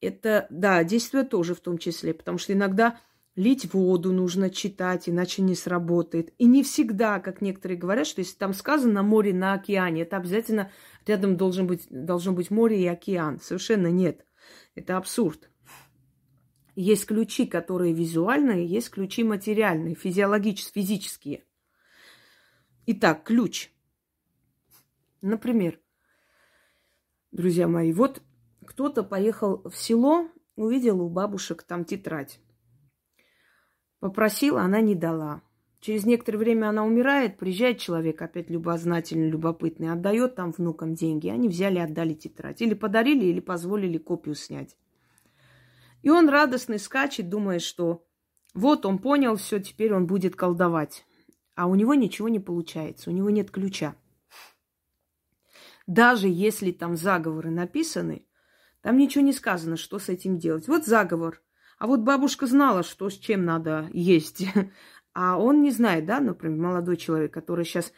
это, 0.00 0.46
да, 0.50 0.82
действие 0.84 1.24
тоже 1.24 1.54
в 1.54 1.60
том 1.60 1.78
числе, 1.78 2.14
потому 2.14 2.38
что 2.38 2.52
иногда 2.52 2.98
лить 3.36 3.72
воду 3.72 4.12
нужно 4.12 4.50
читать, 4.50 5.08
иначе 5.08 5.42
не 5.42 5.54
сработает. 5.54 6.32
И 6.38 6.46
не 6.46 6.62
всегда, 6.62 7.20
как 7.20 7.40
некоторые 7.40 7.78
говорят, 7.78 8.06
что 8.06 8.20
если 8.20 8.36
там 8.36 8.52
сказано 8.52 9.02
море 9.02 9.32
на 9.32 9.54
океане, 9.54 10.02
это 10.02 10.16
обязательно 10.16 10.70
рядом 11.06 11.36
должен 11.36 11.66
быть, 11.66 11.86
должно 11.90 12.32
быть 12.32 12.50
море 12.50 12.82
и 12.82 12.86
океан. 12.86 13.40
Совершенно 13.40 13.88
нет. 13.88 14.24
Это 14.74 14.96
абсурд. 14.96 15.50
Есть 16.76 17.06
ключи, 17.06 17.46
которые 17.46 17.92
визуальные, 17.92 18.66
есть 18.66 18.90
ключи 18.90 19.22
материальные, 19.24 19.94
физиологические, 19.94 20.82
физические. 20.82 21.44
Итак, 22.86 23.24
ключ. 23.24 23.70
Например, 25.20 25.78
друзья 27.32 27.68
мои, 27.68 27.92
вот 27.92 28.22
кто-то 28.70 29.02
поехал 29.02 29.68
в 29.68 29.76
село, 29.76 30.28
увидел 30.54 31.02
у 31.02 31.08
бабушек 31.08 31.64
там 31.64 31.84
тетрадь. 31.84 32.38
Попросил, 33.98 34.58
она 34.58 34.80
не 34.80 34.94
дала. 34.94 35.42
Через 35.80 36.04
некоторое 36.06 36.38
время 36.38 36.68
она 36.68 36.84
умирает, 36.84 37.36
приезжает 37.36 37.78
человек, 37.78 38.22
опять 38.22 38.48
любознательный, 38.48 39.28
любопытный, 39.28 39.90
отдает 39.90 40.36
там 40.36 40.52
внукам 40.52 40.94
деньги. 40.94 41.26
Они 41.26 41.48
взяли, 41.48 41.80
отдали 41.80 42.14
тетрадь. 42.14 42.62
Или 42.62 42.74
подарили, 42.74 43.24
или 43.24 43.40
позволили 43.40 43.98
копию 43.98 44.36
снять. 44.36 44.76
И 46.02 46.08
он 46.08 46.28
радостный 46.28 46.78
скачет, 46.78 47.28
думая, 47.28 47.58
что 47.58 48.06
вот 48.54 48.86
он 48.86 49.00
понял 49.00 49.34
все, 49.34 49.58
теперь 49.58 49.92
он 49.92 50.06
будет 50.06 50.36
колдовать. 50.36 51.04
А 51.56 51.66
у 51.66 51.74
него 51.74 51.94
ничего 51.94 52.28
не 52.28 52.38
получается, 52.38 53.10
у 53.10 53.12
него 53.12 53.30
нет 53.30 53.50
ключа. 53.50 53.96
Даже 55.88 56.28
если 56.28 56.70
там 56.70 56.96
заговоры 56.96 57.50
написаны, 57.50 58.26
там 58.82 58.96
ничего 58.96 59.24
не 59.24 59.32
сказано, 59.32 59.76
что 59.76 59.98
с 59.98 60.08
этим 60.08 60.38
делать. 60.38 60.68
Вот 60.68 60.86
заговор. 60.86 61.42
А 61.78 61.86
вот 61.86 62.00
бабушка 62.00 62.46
знала, 62.46 62.82
что 62.82 63.08
с 63.08 63.18
чем 63.18 63.44
надо 63.44 63.88
есть. 63.92 64.44
А 65.12 65.36
он 65.38 65.60
не 65.60 65.72
знает, 65.72 66.06
да, 66.06 66.20
например, 66.20 66.56
молодой 66.56 66.96
человек, 66.96 67.34
который 67.34 67.64
сейчас 67.64 67.92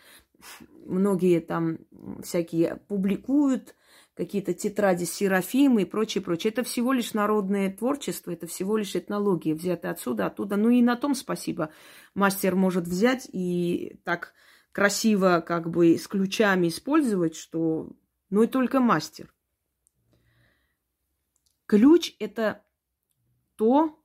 многие 0.86 1.40
там 1.40 1.80
всякие 2.22 2.76
публикуют, 2.88 3.74
какие-то 4.14 4.54
тетради 4.54 5.04
Серафимы 5.04 5.82
и 5.82 5.84
прочее, 5.84 6.22
прочее. 6.22 6.52
Это 6.52 6.62
всего 6.62 6.92
лишь 6.92 7.14
народное 7.14 7.70
творчество, 7.70 8.30
это 8.30 8.46
всего 8.46 8.76
лишь 8.76 8.96
этнология, 8.96 9.54
взятая 9.54 9.92
отсюда, 9.92 10.26
оттуда. 10.26 10.56
Ну 10.56 10.70
и 10.70 10.82
на 10.82 10.96
том 10.96 11.14
спасибо. 11.14 11.70
Мастер 12.14 12.54
может 12.54 12.84
взять 12.84 13.28
и 13.32 14.00
так 14.04 14.32
красиво 14.72 15.44
как 15.46 15.70
бы 15.70 15.96
с 15.98 16.06
ключами 16.06 16.68
использовать, 16.68 17.36
что... 17.36 17.90
Ну 18.30 18.42
и 18.42 18.46
только 18.46 18.80
мастер. 18.80 19.32
Ключ– 21.72 22.14
это 22.18 22.62
то, 23.56 23.98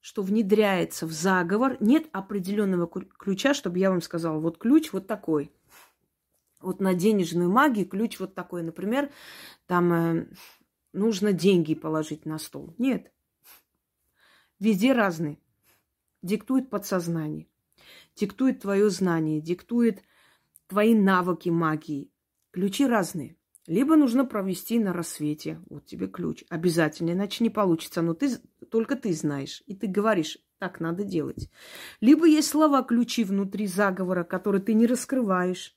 что 0.00 0.22
внедряется 0.22 1.06
в 1.06 1.12
заговор. 1.12 1.76
Нет 1.78 2.08
определенного 2.10 2.88
ключа, 2.88 3.54
чтобы 3.54 3.78
я 3.78 3.90
вам 3.90 4.00
сказала, 4.02 4.40
вот 4.40 4.58
ключ 4.58 4.92
вот 4.92 5.06
такой. 5.06 5.52
Вот 6.60 6.80
на 6.80 6.92
денежную 6.92 7.48
магию 7.48 7.88
ключ 7.88 8.18
вот 8.18 8.34
такой. 8.34 8.64
Например, 8.64 9.12
там 9.66 9.92
э, 9.92 10.26
нужно 10.92 11.32
деньги 11.32 11.76
положить 11.76 12.26
на 12.26 12.36
стол. 12.40 12.74
Нет. 12.78 13.12
Везде 14.58 14.92
разные. 14.92 15.38
Диктует 16.20 16.68
подсознание. 16.68 17.46
Диктует 18.16 18.58
твое 18.58 18.90
знание. 18.90 19.40
Диктует 19.40 20.02
твои 20.66 20.96
навыки 20.96 21.48
магии. 21.48 22.10
Ключи 22.50 22.84
разные. 22.88 23.36
Либо 23.66 23.96
нужно 23.96 24.26
провести 24.26 24.78
на 24.78 24.92
рассвете. 24.92 25.60
Вот 25.70 25.86
тебе 25.86 26.06
ключ. 26.06 26.44
Обязательно, 26.50 27.12
иначе 27.12 27.42
не 27.42 27.50
получится. 27.50 28.02
Но 28.02 28.12
ты, 28.12 28.36
только 28.70 28.94
ты 28.94 29.12
знаешь. 29.14 29.62
И 29.66 29.74
ты 29.74 29.86
говоришь, 29.86 30.38
так 30.58 30.80
надо 30.80 31.02
делать. 31.02 31.50
Либо 32.00 32.26
есть 32.26 32.48
слова-ключи 32.48 33.24
внутри 33.24 33.66
заговора, 33.66 34.24
которые 34.24 34.60
ты 34.60 34.74
не 34.74 34.86
раскрываешь. 34.86 35.74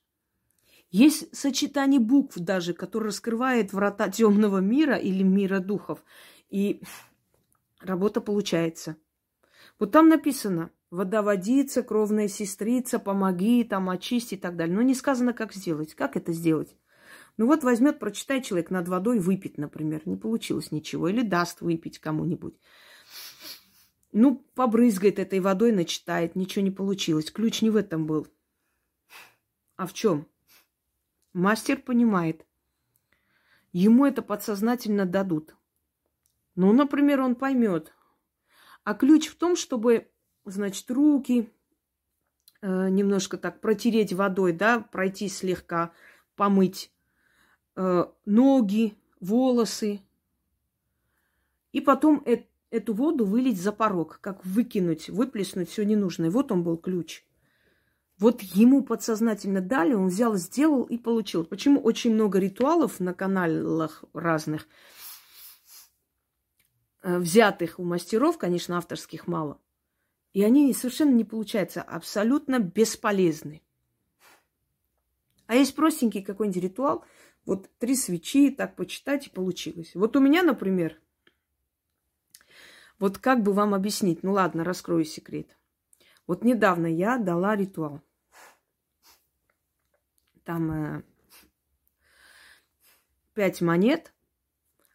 Есть 0.90 1.36
сочетание 1.36 2.00
букв 2.00 2.38
даже, 2.38 2.74
которое 2.74 3.08
раскрывает 3.08 3.74
врата 3.74 4.10
темного 4.10 4.60
мира 4.60 4.96
или 4.96 5.24
мира 5.24 5.60
духов. 5.60 6.04
И 6.50 6.82
работа 7.80 8.20
получается. 8.20 8.98
Вот 9.80 9.92
там 9.92 10.10
написано 10.10 10.72
вода 10.90 11.22
водица, 11.22 11.84
кровная 11.84 12.28
сестрица, 12.28 13.00
помоги, 13.00 13.64
там 13.64 13.90
очисти 13.90 14.36
и 14.36 14.38
так 14.38 14.56
далее. 14.56 14.76
Но 14.76 14.82
не 14.82 14.94
сказано, 14.94 15.34
как 15.34 15.54
сделать. 15.54 15.94
Как 15.94 16.16
это 16.18 16.32
сделать? 16.34 16.76
Ну 17.38 17.46
вот 17.46 17.64
возьмет, 17.64 18.00
прочитает 18.00 18.46
человек 18.46 18.72
над 18.72 18.88
водой, 18.88 19.20
выпить, 19.20 19.58
например. 19.60 20.02
Не 20.06 20.18
получилось 20.18 20.72
ничего. 20.72 21.08
Или 21.08 21.22
даст 21.22 21.62
выпить 21.62 22.00
кому-нибудь. 22.00 22.56
Ну, 24.12 24.38
побрызгает 24.56 25.20
этой 25.20 25.40
водой, 25.40 25.72
начитает. 25.72 26.36
Ничего 26.36 26.66
не 26.66 26.72
получилось. 26.72 27.32
Ключ 27.32 27.62
не 27.62 27.70
в 27.70 27.76
этом 27.76 28.08
был. 28.08 28.28
А 29.76 29.86
в 29.86 29.94
чем? 29.94 30.28
Мастер 31.34 31.80
понимает. 31.80 32.44
Ему 33.72 34.08
это 34.08 34.24
подсознательно 34.24 35.06
дадут. 35.06 35.56
Ну, 36.56 36.74
например, 36.74 37.22
он 37.22 37.36
поймет. 37.36 37.94
А 38.84 38.96
ключ 38.96 39.28
в 39.28 39.36
том, 39.36 39.56
чтобы, 39.56 40.10
значит, 40.46 40.90
руки 40.90 41.52
э, 42.62 42.90
немножко 42.90 43.38
так 43.38 43.62
протереть 43.62 44.14
водой, 44.14 44.54
да, 44.54 44.80
пройти 44.80 45.28
слегка, 45.28 45.92
помыть 46.36 46.92
Э, 47.80 48.08
ноги, 48.26 48.98
волосы. 49.20 50.02
И 51.74 51.80
потом 51.80 52.24
э 52.26 52.44
эту 52.70 52.94
воду 52.94 53.26
вылить 53.26 53.62
за 53.62 53.72
порог, 53.72 54.20
как 54.20 54.44
выкинуть, 54.44 55.08
выплеснуть 55.10 55.70
все 55.70 55.86
ненужное. 55.86 56.30
Вот 56.30 56.52
он 56.52 56.64
был 56.64 56.76
ключ. 56.76 57.24
Вот 58.18 58.42
ему 58.42 58.84
подсознательно 58.84 59.62
дали, 59.62 59.94
он 59.94 60.08
взял, 60.08 60.36
сделал 60.36 60.84
и 60.84 60.98
получил. 60.98 61.46
Почему 61.46 61.80
очень 61.80 62.14
много 62.14 62.40
ритуалов 62.40 63.00
на 63.00 63.14
каналах 63.14 64.04
разных, 64.12 64.68
э, 67.04 67.18
взятых 67.20 67.80
у 67.80 67.84
мастеров, 67.84 68.38
конечно, 68.38 68.78
авторских 68.78 69.28
мало. 69.28 69.62
И 70.34 70.44
они 70.44 70.74
совершенно 70.74 71.14
не 71.14 71.24
получаются, 71.24 71.84
абсолютно 71.84 72.60
бесполезны. 72.60 73.62
А 75.46 75.56
есть 75.56 75.74
простенький 75.76 76.24
какой-нибудь 76.24 76.64
ритуал– 76.64 77.06
вот 77.48 77.70
три 77.80 77.96
свечи, 77.96 78.52
так 78.52 78.76
почитать, 78.76 79.28
и 79.28 79.30
получилось. 79.30 79.96
Вот 79.96 80.18
у 80.18 80.20
меня, 80.20 80.44
например, 80.44 81.00
вот 83.00 83.18
как 83.20 83.42
бы 83.42 83.54
вам 83.54 83.74
объяснить? 83.74 84.22
Ну 84.22 84.34
ладно, 84.34 84.66
раскрою 84.66 85.06
секрет. 85.06 85.58
Вот 86.28 86.44
недавно 86.44 86.88
я 86.88 87.18
дала 87.18 87.56
ритуал. 87.56 88.02
Там 90.44 90.72
э, 90.72 91.04
пять 93.34 93.62
монет, 93.62 94.14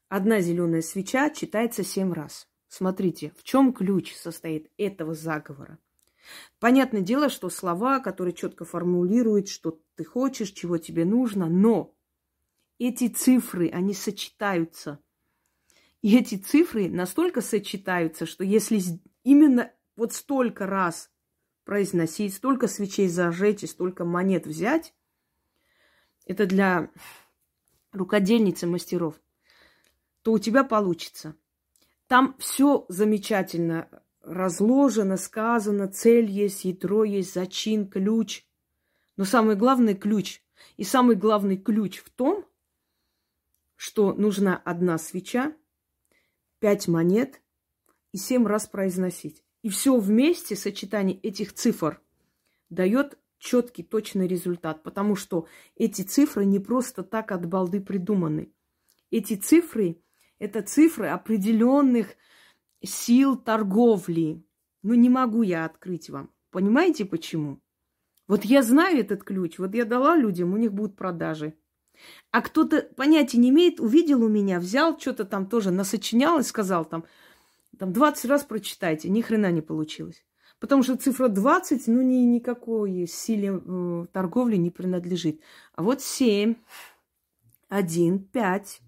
одна 0.09 0.41
зеленая 0.41 0.83
свеча 0.83 1.31
читается 1.31 1.83
семь 1.83 2.13
раз. 2.13 2.49
Смотрите, 2.69 3.33
в 3.39 3.45
чем 3.45 3.73
ключ 3.73 4.15
состоит 4.15 4.71
этого 4.77 5.15
заговора. 5.15 5.79
Понятное 6.61 7.01
дело, 7.01 7.31
что 7.31 7.49
слова, 7.49 7.99
которые 8.01 8.35
четко 8.35 8.67
формулируют, 8.67 9.49
что 9.49 9.81
ты 9.95 10.05
хочешь, 10.05 10.51
чего 10.51 10.77
тебе 10.77 11.07
нужно, 11.07 11.49
но 11.49 11.95
эти 12.89 13.09
цифры, 13.09 13.69
они 13.69 13.95
сочетаются. 13.95 14.99
И 16.01 16.17
эти 16.17 16.35
цифры 16.35 16.89
настолько 16.89 17.41
сочетаются, 17.41 18.27
что 18.27 18.45
если 18.45 18.81
именно 19.23 19.73
вот 19.95 20.13
столько 20.13 20.67
раз 20.67 21.11
произносить, 21.65 22.35
столько 22.35 22.67
свечей 22.67 23.09
зажечь 23.09 23.63
и 23.63 23.69
столько 23.69 24.05
монет 24.05 24.47
взять, 24.47 24.95
это 26.27 26.47
для 26.47 26.91
рукодельницы 27.93 28.67
мастеров, 28.67 29.21
то 30.23 30.33
у 30.33 30.39
тебя 30.39 30.65
получится. 30.65 31.37
Там 32.09 32.37
все 32.39 32.85
замечательно 32.89 33.89
разложено, 34.23 35.17
сказано, 35.17 35.89
цель 35.89 36.31
есть, 36.31 36.65
ядро 36.65 37.05
есть, 37.05 37.35
зачин, 37.35 37.89
ключ. 37.89 38.47
Но 39.17 39.25
самый 39.25 39.57
главный 39.57 39.95
ключ, 39.95 40.43
и 40.77 40.85
самый 40.85 41.17
главный 41.17 41.57
ключ 41.57 41.99
в 41.99 42.11
том, 42.11 42.45
что 43.83 44.15
нужна 44.15 44.63
одна 44.65 44.97
свеча, 44.97 45.57
пять 46.61 46.87
монет 46.87 47.43
и 48.13 48.17
семь 48.17 48.47
раз 48.47 48.69
произносить. 48.69 49.43
И 49.63 49.71
все 49.71 49.99
вместе, 49.99 50.55
сочетание 50.55 51.19
этих 51.19 51.53
цифр, 51.53 52.01
дает 52.71 53.19
четкий, 53.39 53.83
точный 53.83 54.29
результат, 54.29 54.85
потому 54.85 55.17
что 55.17 55.49
эти 55.75 56.03
цифры 56.03 56.45
не 56.45 56.61
просто 56.61 57.03
так 57.03 57.33
от 57.33 57.47
балды 57.47 57.81
придуманы. 57.81 58.53
Эти 59.11 59.35
цифры– 59.35 60.01
это 60.39 60.63
цифры 60.63 61.09
определенных 61.09 62.15
сил 62.85 63.37
торговли. 63.37 64.47
Ну, 64.83 64.95
не 64.95 65.09
могу 65.09 65.43
я 65.43 65.65
открыть 65.65 66.09
вам. 66.09 66.31
Понимаете, 66.53 67.05
почему? 67.05 67.61
Вот 68.29 68.45
я 68.45 68.63
знаю 68.63 69.01
этот 69.01 69.25
ключ, 69.25 69.59
вот 69.59 69.75
я 69.75 69.85
дала 69.85 70.15
людям, 70.15 70.53
у 70.53 70.57
них 70.57 70.73
будут 70.73 70.95
продажи. 70.95 71.59
А 72.31 72.43
кто-то 72.43 72.83
понятия 72.97 73.39
не 73.39 73.51
имеет, 73.51 73.81
увидел 73.81 74.23
у 74.23 74.29
меня, 74.29 74.59
взял, 74.59 74.99
что-то 74.99 75.25
там 75.25 75.47
тоже 75.47 75.71
насочинял 75.71 76.39
и 76.39 76.43
сказал 76.43 76.85
там, 76.85 77.05
там 77.79 77.93
20 77.93 78.25
раз 78.27 78.45
прочитайте, 78.45 79.09
ни 79.09 79.21
хрена 79.21 79.51
не 79.51 79.61
получилось. 79.61 80.25
Потому 80.59 80.83
что 80.85 80.97
цифра 80.97 81.29
20, 81.29 81.89
ну, 81.89 82.03
ни, 82.03 82.19
никакой 82.19 83.07
силе 83.09 83.61
э, 83.65 84.07
торговли 84.13 84.57
не 84.57 84.71
принадлежит. 84.71 85.41
А 85.75 85.83
вот 85.83 86.01
7, 86.01 86.55
1, 87.69 88.19
5, 88.21 88.81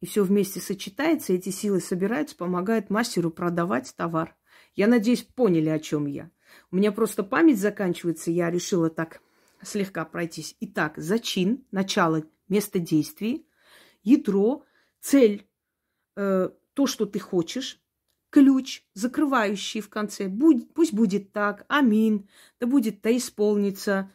и 0.00 0.06
все 0.06 0.24
вместе 0.24 0.60
сочетается, 0.60 1.32
эти 1.32 1.50
силы 1.50 1.80
собираются, 1.80 2.36
помогают 2.36 2.90
мастеру 2.90 3.30
продавать 3.30 3.94
товар. 3.96 4.36
Я 4.74 4.86
надеюсь, 4.86 5.22
поняли, 5.22 5.68
о 5.68 5.78
чем 5.78 6.06
я. 6.06 6.30
У 6.70 6.76
меня 6.76 6.92
просто 6.92 7.22
память 7.22 7.60
заканчивается, 7.60 8.30
я 8.30 8.50
решила 8.50 8.90
так 8.90 9.22
слегка 9.64 10.04
пройтись. 10.04 10.56
Итак, 10.60 10.94
зачин, 10.96 11.64
начало, 11.70 12.24
место 12.48 12.78
действий, 12.78 13.46
ядро, 14.02 14.64
цель, 15.00 15.46
э, 16.16 16.50
то, 16.74 16.86
что 16.86 17.06
ты 17.06 17.18
хочешь, 17.18 17.80
ключ, 18.30 18.84
закрывающий 18.94 19.80
в 19.80 19.88
конце. 19.88 20.28
Будь, 20.28 20.72
пусть 20.74 20.92
будет 20.92 21.32
так, 21.32 21.64
амин, 21.68 22.28
да 22.58 22.66
будет 22.66 23.00
то 23.00 23.16
исполнится, 23.16 24.10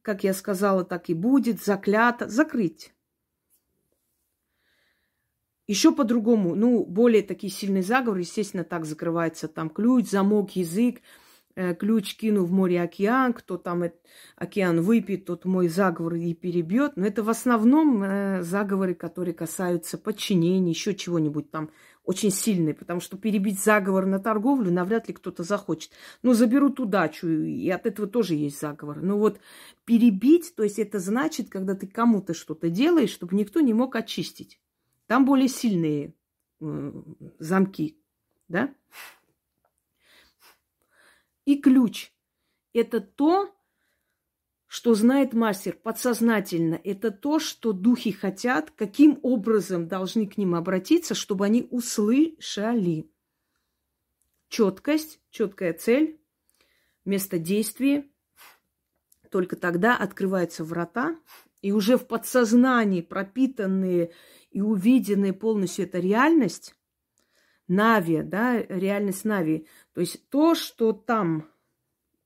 как 0.00 0.22
я 0.22 0.32
сказала, 0.32 0.84
так 0.84 1.10
и 1.10 1.14
будет, 1.14 1.62
заклято, 1.62 2.28
закрыть. 2.28 2.94
Еще 5.66 5.92
по-другому, 5.92 6.54
ну, 6.54 6.84
более 6.84 7.22
такие 7.22 7.50
сильные 7.50 7.82
заговоры, 7.82 8.20
естественно, 8.20 8.64
так 8.64 8.84
закрывается 8.84 9.48
там 9.48 9.70
ключ, 9.70 10.10
замок, 10.10 10.54
язык, 10.56 11.00
ключ 11.54 12.16
кину 12.16 12.44
в 12.44 12.52
море 12.52 12.82
океан, 12.82 13.32
кто 13.32 13.56
там 13.56 13.84
океан 14.36 14.80
выпьет, 14.80 15.24
тот 15.24 15.44
мой 15.44 15.68
заговор 15.68 16.14
и 16.14 16.34
перебьет. 16.34 16.96
Но 16.96 17.06
это 17.06 17.22
в 17.22 17.28
основном 17.28 18.02
э, 18.02 18.42
заговоры, 18.42 18.94
которые 18.94 19.34
касаются 19.34 19.98
подчинения, 19.98 20.70
еще 20.70 20.94
чего-нибудь 20.94 21.50
там 21.50 21.70
очень 22.04 22.30
сильные, 22.30 22.74
потому 22.74 23.00
что 23.00 23.16
перебить 23.16 23.58
заговор 23.58 24.04
на 24.04 24.18
торговлю 24.18 24.70
навряд 24.70 25.08
ли 25.08 25.14
кто-то 25.14 25.42
захочет. 25.42 25.92
Но 26.22 26.34
заберут 26.34 26.78
удачу, 26.78 27.28
и 27.28 27.68
от 27.70 27.86
этого 27.86 28.06
тоже 28.06 28.34
есть 28.34 28.60
заговор. 28.60 29.00
Но 29.00 29.18
вот 29.18 29.40
перебить, 29.84 30.54
то 30.54 30.62
есть 30.62 30.78
это 30.78 30.98
значит, 30.98 31.48
когда 31.48 31.74
ты 31.74 31.86
кому-то 31.86 32.34
что-то 32.34 32.68
делаешь, 32.68 33.10
чтобы 33.10 33.36
никто 33.36 33.60
не 33.60 33.72
мог 33.72 33.96
очистить. 33.96 34.60
Там 35.06 35.24
более 35.24 35.48
сильные 35.48 36.14
э, 36.60 36.92
замки, 37.38 37.98
да? 38.48 38.74
И 41.44 41.56
ключ– 41.56 42.12
это 42.72 43.00
то, 43.00 43.54
что 44.66 44.94
знает 44.94 45.34
мастер 45.34 45.76
подсознательно. 45.76 46.80
Это 46.82 47.10
то, 47.10 47.38
что 47.38 47.72
духи 47.72 48.10
хотят, 48.10 48.70
каким 48.72 49.20
образом 49.22 49.86
должны 49.86 50.26
к 50.26 50.36
ним 50.36 50.54
обратиться, 50.54 51.14
чтобы 51.14 51.44
они 51.44 51.68
услышали. 51.70 53.08
четкость, 54.48 55.20
четкая 55.30 55.74
цель, 55.74 56.20
место 57.04 57.38
действия. 57.38 58.08
Только 59.30 59.56
тогда 59.56 59.96
открываются 59.96 60.64
врата, 60.64 61.18
и 61.60 61.72
уже 61.72 61.96
в 61.96 62.06
подсознании 62.06 63.00
пропитанные 63.00 64.12
и 64.50 64.60
увиденные 64.60 65.32
полностью 65.32 65.86
эта 65.86 65.98
реальность, 65.98 66.74
Нави, 67.66 68.22
да, 68.22 68.60
реальность 68.60 69.24
Нави. 69.24 69.66
То 69.94 70.00
есть 70.00 70.28
то, 70.28 70.54
что 70.54 70.92
там 70.92 71.48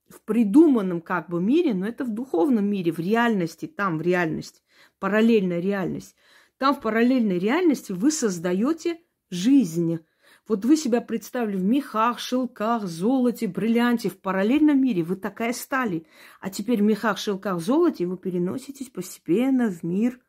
в 0.09 0.21
придуманном 0.21 1.01
как 1.01 1.29
бы 1.29 1.39
мире, 1.39 1.73
но 1.73 1.87
это 1.87 2.03
в 2.03 2.09
духовном 2.09 2.65
мире, 2.65 2.91
в 2.91 2.99
реальности, 2.99 3.67
там 3.67 3.99
в 3.99 4.01
реальности, 4.01 4.61
параллельная 4.99 5.59
реальность. 5.59 6.15
Там 6.57 6.75
в 6.75 6.81
параллельной 6.81 7.37
реальности 7.37 7.91
вы 7.91 8.11
создаете 8.11 8.99
жизнь. 9.29 9.99
Вот 10.47 10.65
вы 10.65 10.77
себя 10.77 10.99
представили 10.99 11.57
в 11.57 11.63
мехах, 11.63 12.17
шелках, 12.17 12.85
золоте, 12.85 13.47
бриллианте. 13.47 14.09
В 14.09 14.19
параллельном 14.19 14.81
мире 14.81 15.03
вы 15.03 15.15
такая 15.15 15.53
стали. 15.53 16.07
А 16.39 16.49
теперь 16.49 16.79
в 16.79 16.85
мехах, 16.85 17.19
шелках, 17.19 17.59
золоте 17.59 18.07
вы 18.07 18.17
переноситесь 18.17 18.89
постепенно 18.89 19.69
в 19.69 19.83
мир 19.83 20.19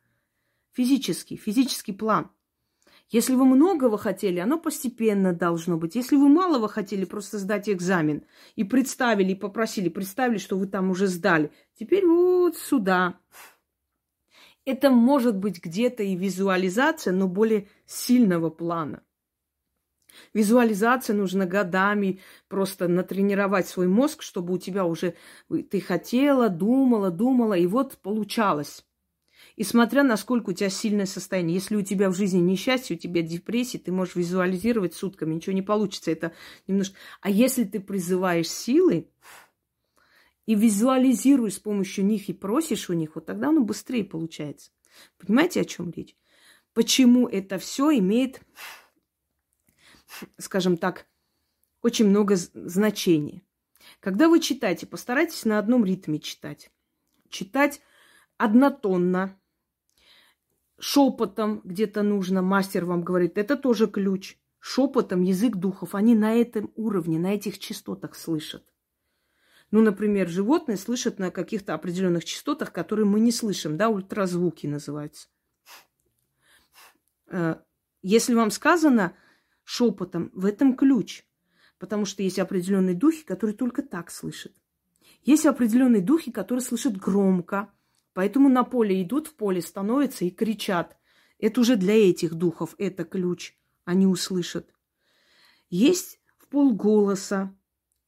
физический, 0.73 1.37
физический 1.37 1.91
план. 1.91 2.29
Если 3.11 3.35
вы 3.35 3.43
многого 3.43 3.97
хотели, 3.97 4.39
оно 4.39 4.57
постепенно 4.57 5.33
должно 5.33 5.77
быть. 5.77 5.95
Если 5.95 6.15
вы 6.15 6.29
малого 6.29 6.69
хотели 6.69 7.03
просто 7.03 7.39
сдать 7.39 7.69
экзамен 7.69 8.23
и 8.55 8.63
представили, 8.63 9.33
и 9.33 9.35
попросили, 9.35 9.89
представили, 9.89 10.37
что 10.37 10.57
вы 10.57 10.65
там 10.65 10.89
уже 10.89 11.07
сдали, 11.07 11.51
теперь 11.73 12.07
вот 12.07 12.55
сюда. 12.55 13.19
Это 14.63 14.91
может 14.91 15.35
быть 15.35 15.61
где-то 15.61 16.03
и 16.03 16.15
визуализация, 16.15 17.11
но 17.11 17.27
более 17.27 17.67
сильного 17.85 18.49
плана. 18.49 19.03
Визуализация 20.33 21.13
нужно 21.13 21.45
годами 21.45 22.21
просто 22.47 22.87
натренировать 22.87 23.67
свой 23.67 23.87
мозг, 23.87 24.21
чтобы 24.21 24.53
у 24.53 24.57
тебя 24.57 24.85
уже 24.85 25.15
ты 25.69 25.81
хотела, 25.81 26.47
думала, 26.47 27.11
думала, 27.11 27.55
и 27.55 27.67
вот 27.67 27.97
получалось. 27.97 28.85
И 29.61 29.63
смотря 29.63 30.01
насколько 30.01 30.49
у 30.49 30.53
тебя 30.53 30.71
сильное 30.71 31.05
состояние. 31.05 31.53
Если 31.53 31.75
у 31.75 31.83
тебя 31.83 32.09
в 32.09 32.15
жизни 32.15 32.39
несчастье, 32.39 32.95
у 32.95 32.99
тебя 32.99 33.21
депрессия, 33.21 33.77
ты 33.77 33.91
можешь 33.91 34.15
визуализировать 34.15 34.95
сутками, 34.95 35.35
ничего 35.35 35.53
не 35.53 35.61
получится. 35.61 36.09
Это 36.09 36.33
немножко... 36.65 36.97
А 37.21 37.29
если 37.29 37.65
ты 37.65 37.79
призываешь 37.79 38.49
силы 38.49 39.11
и 40.47 40.55
визуализируешь 40.55 41.57
с 41.57 41.59
помощью 41.59 42.05
них 42.05 42.27
и 42.27 42.33
просишь 42.33 42.89
у 42.89 42.93
них, 42.93 43.13
вот 43.13 43.27
тогда 43.27 43.49
оно 43.49 43.61
быстрее 43.61 44.03
получается. 44.03 44.71
Понимаете, 45.19 45.61
о 45.61 45.65
чем 45.65 45.91
речь? 45.91 46.17
Почему 46.73 47.27
это 47.27 47.59
все 47.59 47.95
имеет, 47.99 48.41
скажем 50.39 50.75
так, 50.75 51.05
очень 51.83 52.07
много 52.07 52.35
значений. 52.35 53.43
Когда 53.99 54.27
вы 54.27 54.39
читаете, 54.39 54.87
постарайтесь 54.87 55.45
на 55.45 55.59
одном 55.59 55.85
ритме 55.85 56.17
читать. 56.17 56.71
Читать 57.29 57.79
однотонно, 58.37 59.37
шепотом 60.81 61.61
где-то 61.63 62.01
нужно, 62.01 62.41
мастер 62.41 62.85
вам 62.85 63.03
говорит, 63.03 63.37
это 63.37 63.55
тоже 63.55 63.87
ключ. 63.87 64.37
Шепотом 64.59 65.21
язык 65.21 65.55
духов, 65.55 65.95
они 65.95 66.15
на 66.15 66.33
этом 66.33 66.71
уровне, 66.75 67.17
на 67.19 67.33
этих 67.33 67.59
частотах 67.59 68.15
слышат. 68.15 68.63
Ну, 69.69 69.81
например, 69.81 70.27
животные 70.27 70.77
слышат 70.77 71.17
на 71.17 71.31
каких-то 71.31 71.73
определенных 71.73 72.25
частотах, 72.25 72.73
которые 72.73 73.05
мы 73.05 73.19
не 73.19 73.31
слышим, 73.31 73.77
да, 73.77 73.89
ультразвуки 73.89 74.67
называются. 74.67 75.29
Э, 77.27 77.55
если 78.01 78.33
вам 78.33 78.51
сказано 78.51 79.15
шепотом, 79.63 80.31
в 80.33 80.45
этом 80.45 80.75
ключ, 80.75 81.23
потому 81.79 82.05
что 82.05 82.21
есть 82.21 82.39
определенные 82.39 82.95
духи, 82.95 83.23
которые 83.23 83.55
только 83.55 83.81
так 83.81 84.11
слышат. 84.11 84.51
Есть 85.23 85.45
определенные 85.45 86.01
духи, 86.01 86.31
которые 86.31 86.63
слышат 86.63 86.97
громко, 86.97 87.71
Поэтому 88.13 88.49
на 88.49 88.63
поле 88.63 89.01
идут, 89.01 89.27
в 89.27 89.35
поле 89.35 89.61
становятся 89.61 90.25
и 90.25 90.31
кричат. 90.31 90.97
Это 91.39 91.61
уже 91.61 91.75
для 91.75 92.09
этих 92.09 92.33
духов, 92.35 92.75
это 92.77 93.03
ключ. 93.03 93.55
Они 93.85 94.05
услышат. 94.05 94.73
Есть 95.69 96.19
в 96.37 96.47
полголоса, 96.47 97.55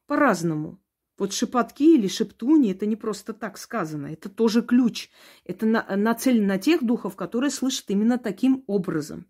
по-разному. 0.05 0.79
Вот 1.17 1.31
шепотки 1.31 1.95
или 1.95 2.07
шептуни, 2.07 2.71
это 2.71 2.85
не 2.85 2.95
просто 2.95 3.33
так 3.33 3.57
сказано, 3.57 4.07
это 4.07 4.29
тоже 4.29 4.61
ключ. 4.61 5.09
Это 5.45 5.65
на, 5.65 5.95
нацелено 5.95 6.47
на 6.47 6.57
тех 6.57 6.83
духов, 6.83 7.15
которые 7.15 7.51
слышат 7.51 7.85
именно 7.89 8.17
таким 8.17 8.63
образом. 8.67 9.27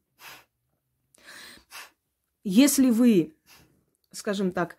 Если 2.43 2.89
вы, 2.89 3.35
скажем 4.11 4.51
так, 4.51 4.77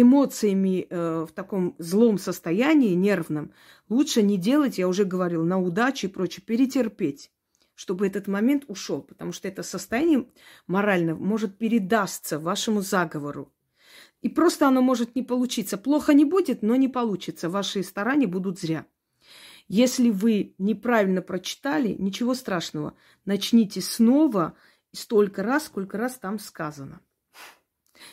эмоциями 0.00 0.86
э, 0.88 1.26
в 1.28 1.32
таком 1.32 1.74
злом 1.78 2.18
состоянии, 2.18 2.94
нервном, 2.94 3.52
лучше 3.88 4.22
не 4.22 4.36
делать, 4.36 4.78
я 4.78 4.88
уже 4.88 5.04
говорил, 5.04 5.44
на 5.44 5.60
удачу 5.60 6.06
и 6.06 6.10
прочее, 6.10 6.42
перетерпеть, 6.44 7.30
чтобы 7.74 8.06
этот 8.06 8.28
момент 8.28 8.64
ушел, 8.68 9.02
потому 9.02 9.32
что 9.32 9.48
это 9.48 9.62
состояние 9.62 10.26
морально 10.66 11.14
может 11.14 11.58
передастся 11.58 12.38
вашему 12.38 12.82
заговору. 12.82 13.52
И 14.22 14.28
просто 14.28 14.68
оно 14.68 14.82
может 14.82 15.14
не 15.14 15.22
получиться. 15.22 15.78
Плохо 15.78 16.12
не 16.12 16.24
будет, 16.24 16.62
но 16.62 16.76
не 16.76 16.88
получится. 16.88 17.48
Ваши 17.48 17.82
старания 17.82 18.26
будут 18.26 18.60
зря. 18.60 18.86
Если 19.66 20.10
вы 20.10 20.54
неправильно 20.58 21.22
прочитали, 21.22 21.94
ничего 21.98 22.34
страшного. 22.34 22.94
Начните 23.24 23.80
снова 23.80 24.54
столько 24.92 25.42
раз, 25.42 25.66
сколько 25.66 25.96
раз 25.96 26.18
там 26.18 26.38
сказано. 26.38 27.00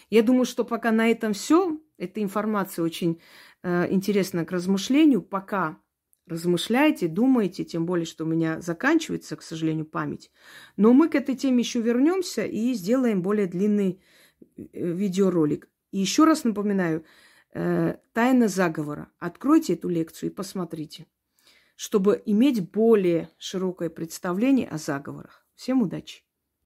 Я 0.10 0.24
думаю, 0.24 0.46
что 0.46 0.64
пока 0.64 0.92
на 0.92 1.10
этом 1.10 1.34
все. 1.34 1.80
Эта 1.98 2.22
информация 2.22 2.84
очень 2.84 3.22
э, 3.64 3.92
интересна 3.92 4.46
к 4.46 4.52
размышлению. 4.52 5.22
Пока 5.22 5.80
размышляйте, 6.28 7.08
думайте, 7.08 7.64
тем 7.64 7.86
более, 7.86 8.06
что 8.06 8.26
у 8.26 8.28
меня 8.28 8.62
заканчивается, 8.62 9.36
к 9.36 9.42
сожалению, 9.42 9.86
память. 9.86 10.32
Но 10.76 10.94
мы 10.94 11.10
к 11.10 11.16
этой 11.16 11.36
теме 11.36 11.60
еще 11.60 11.82
вернемся 11.82 12.46
и 12.46 12.74
сделаем 12.74 13.22
более 13.22 13.48
длинный 13.48 14.02
э, 14.42 14.64
видеоролик. 14.74 15.70
И 15.92 16.00
еще 16.00 16.26
раз 16.26 16.44
напоминаю, 16.44 17.06
э, 17.54 17.96
тайна 18.14 18.48
заговора. 18.48 19.10
Откройте 19.20 19.74
эту 19.74 19.90
лекцию 19.90 20.32
и 20.32 20.34
посмотрите, 20.34 21.08
чтобы 21.76 22.22
иметь 22.26 22.70
более 22.72 23.30
широкое 23.38 23.90
представление 23.90 24.68
о 24.68 24.78
заговорах. 24.78 25.46
Всем 25.56 25.82
удачи! 25.82 26.27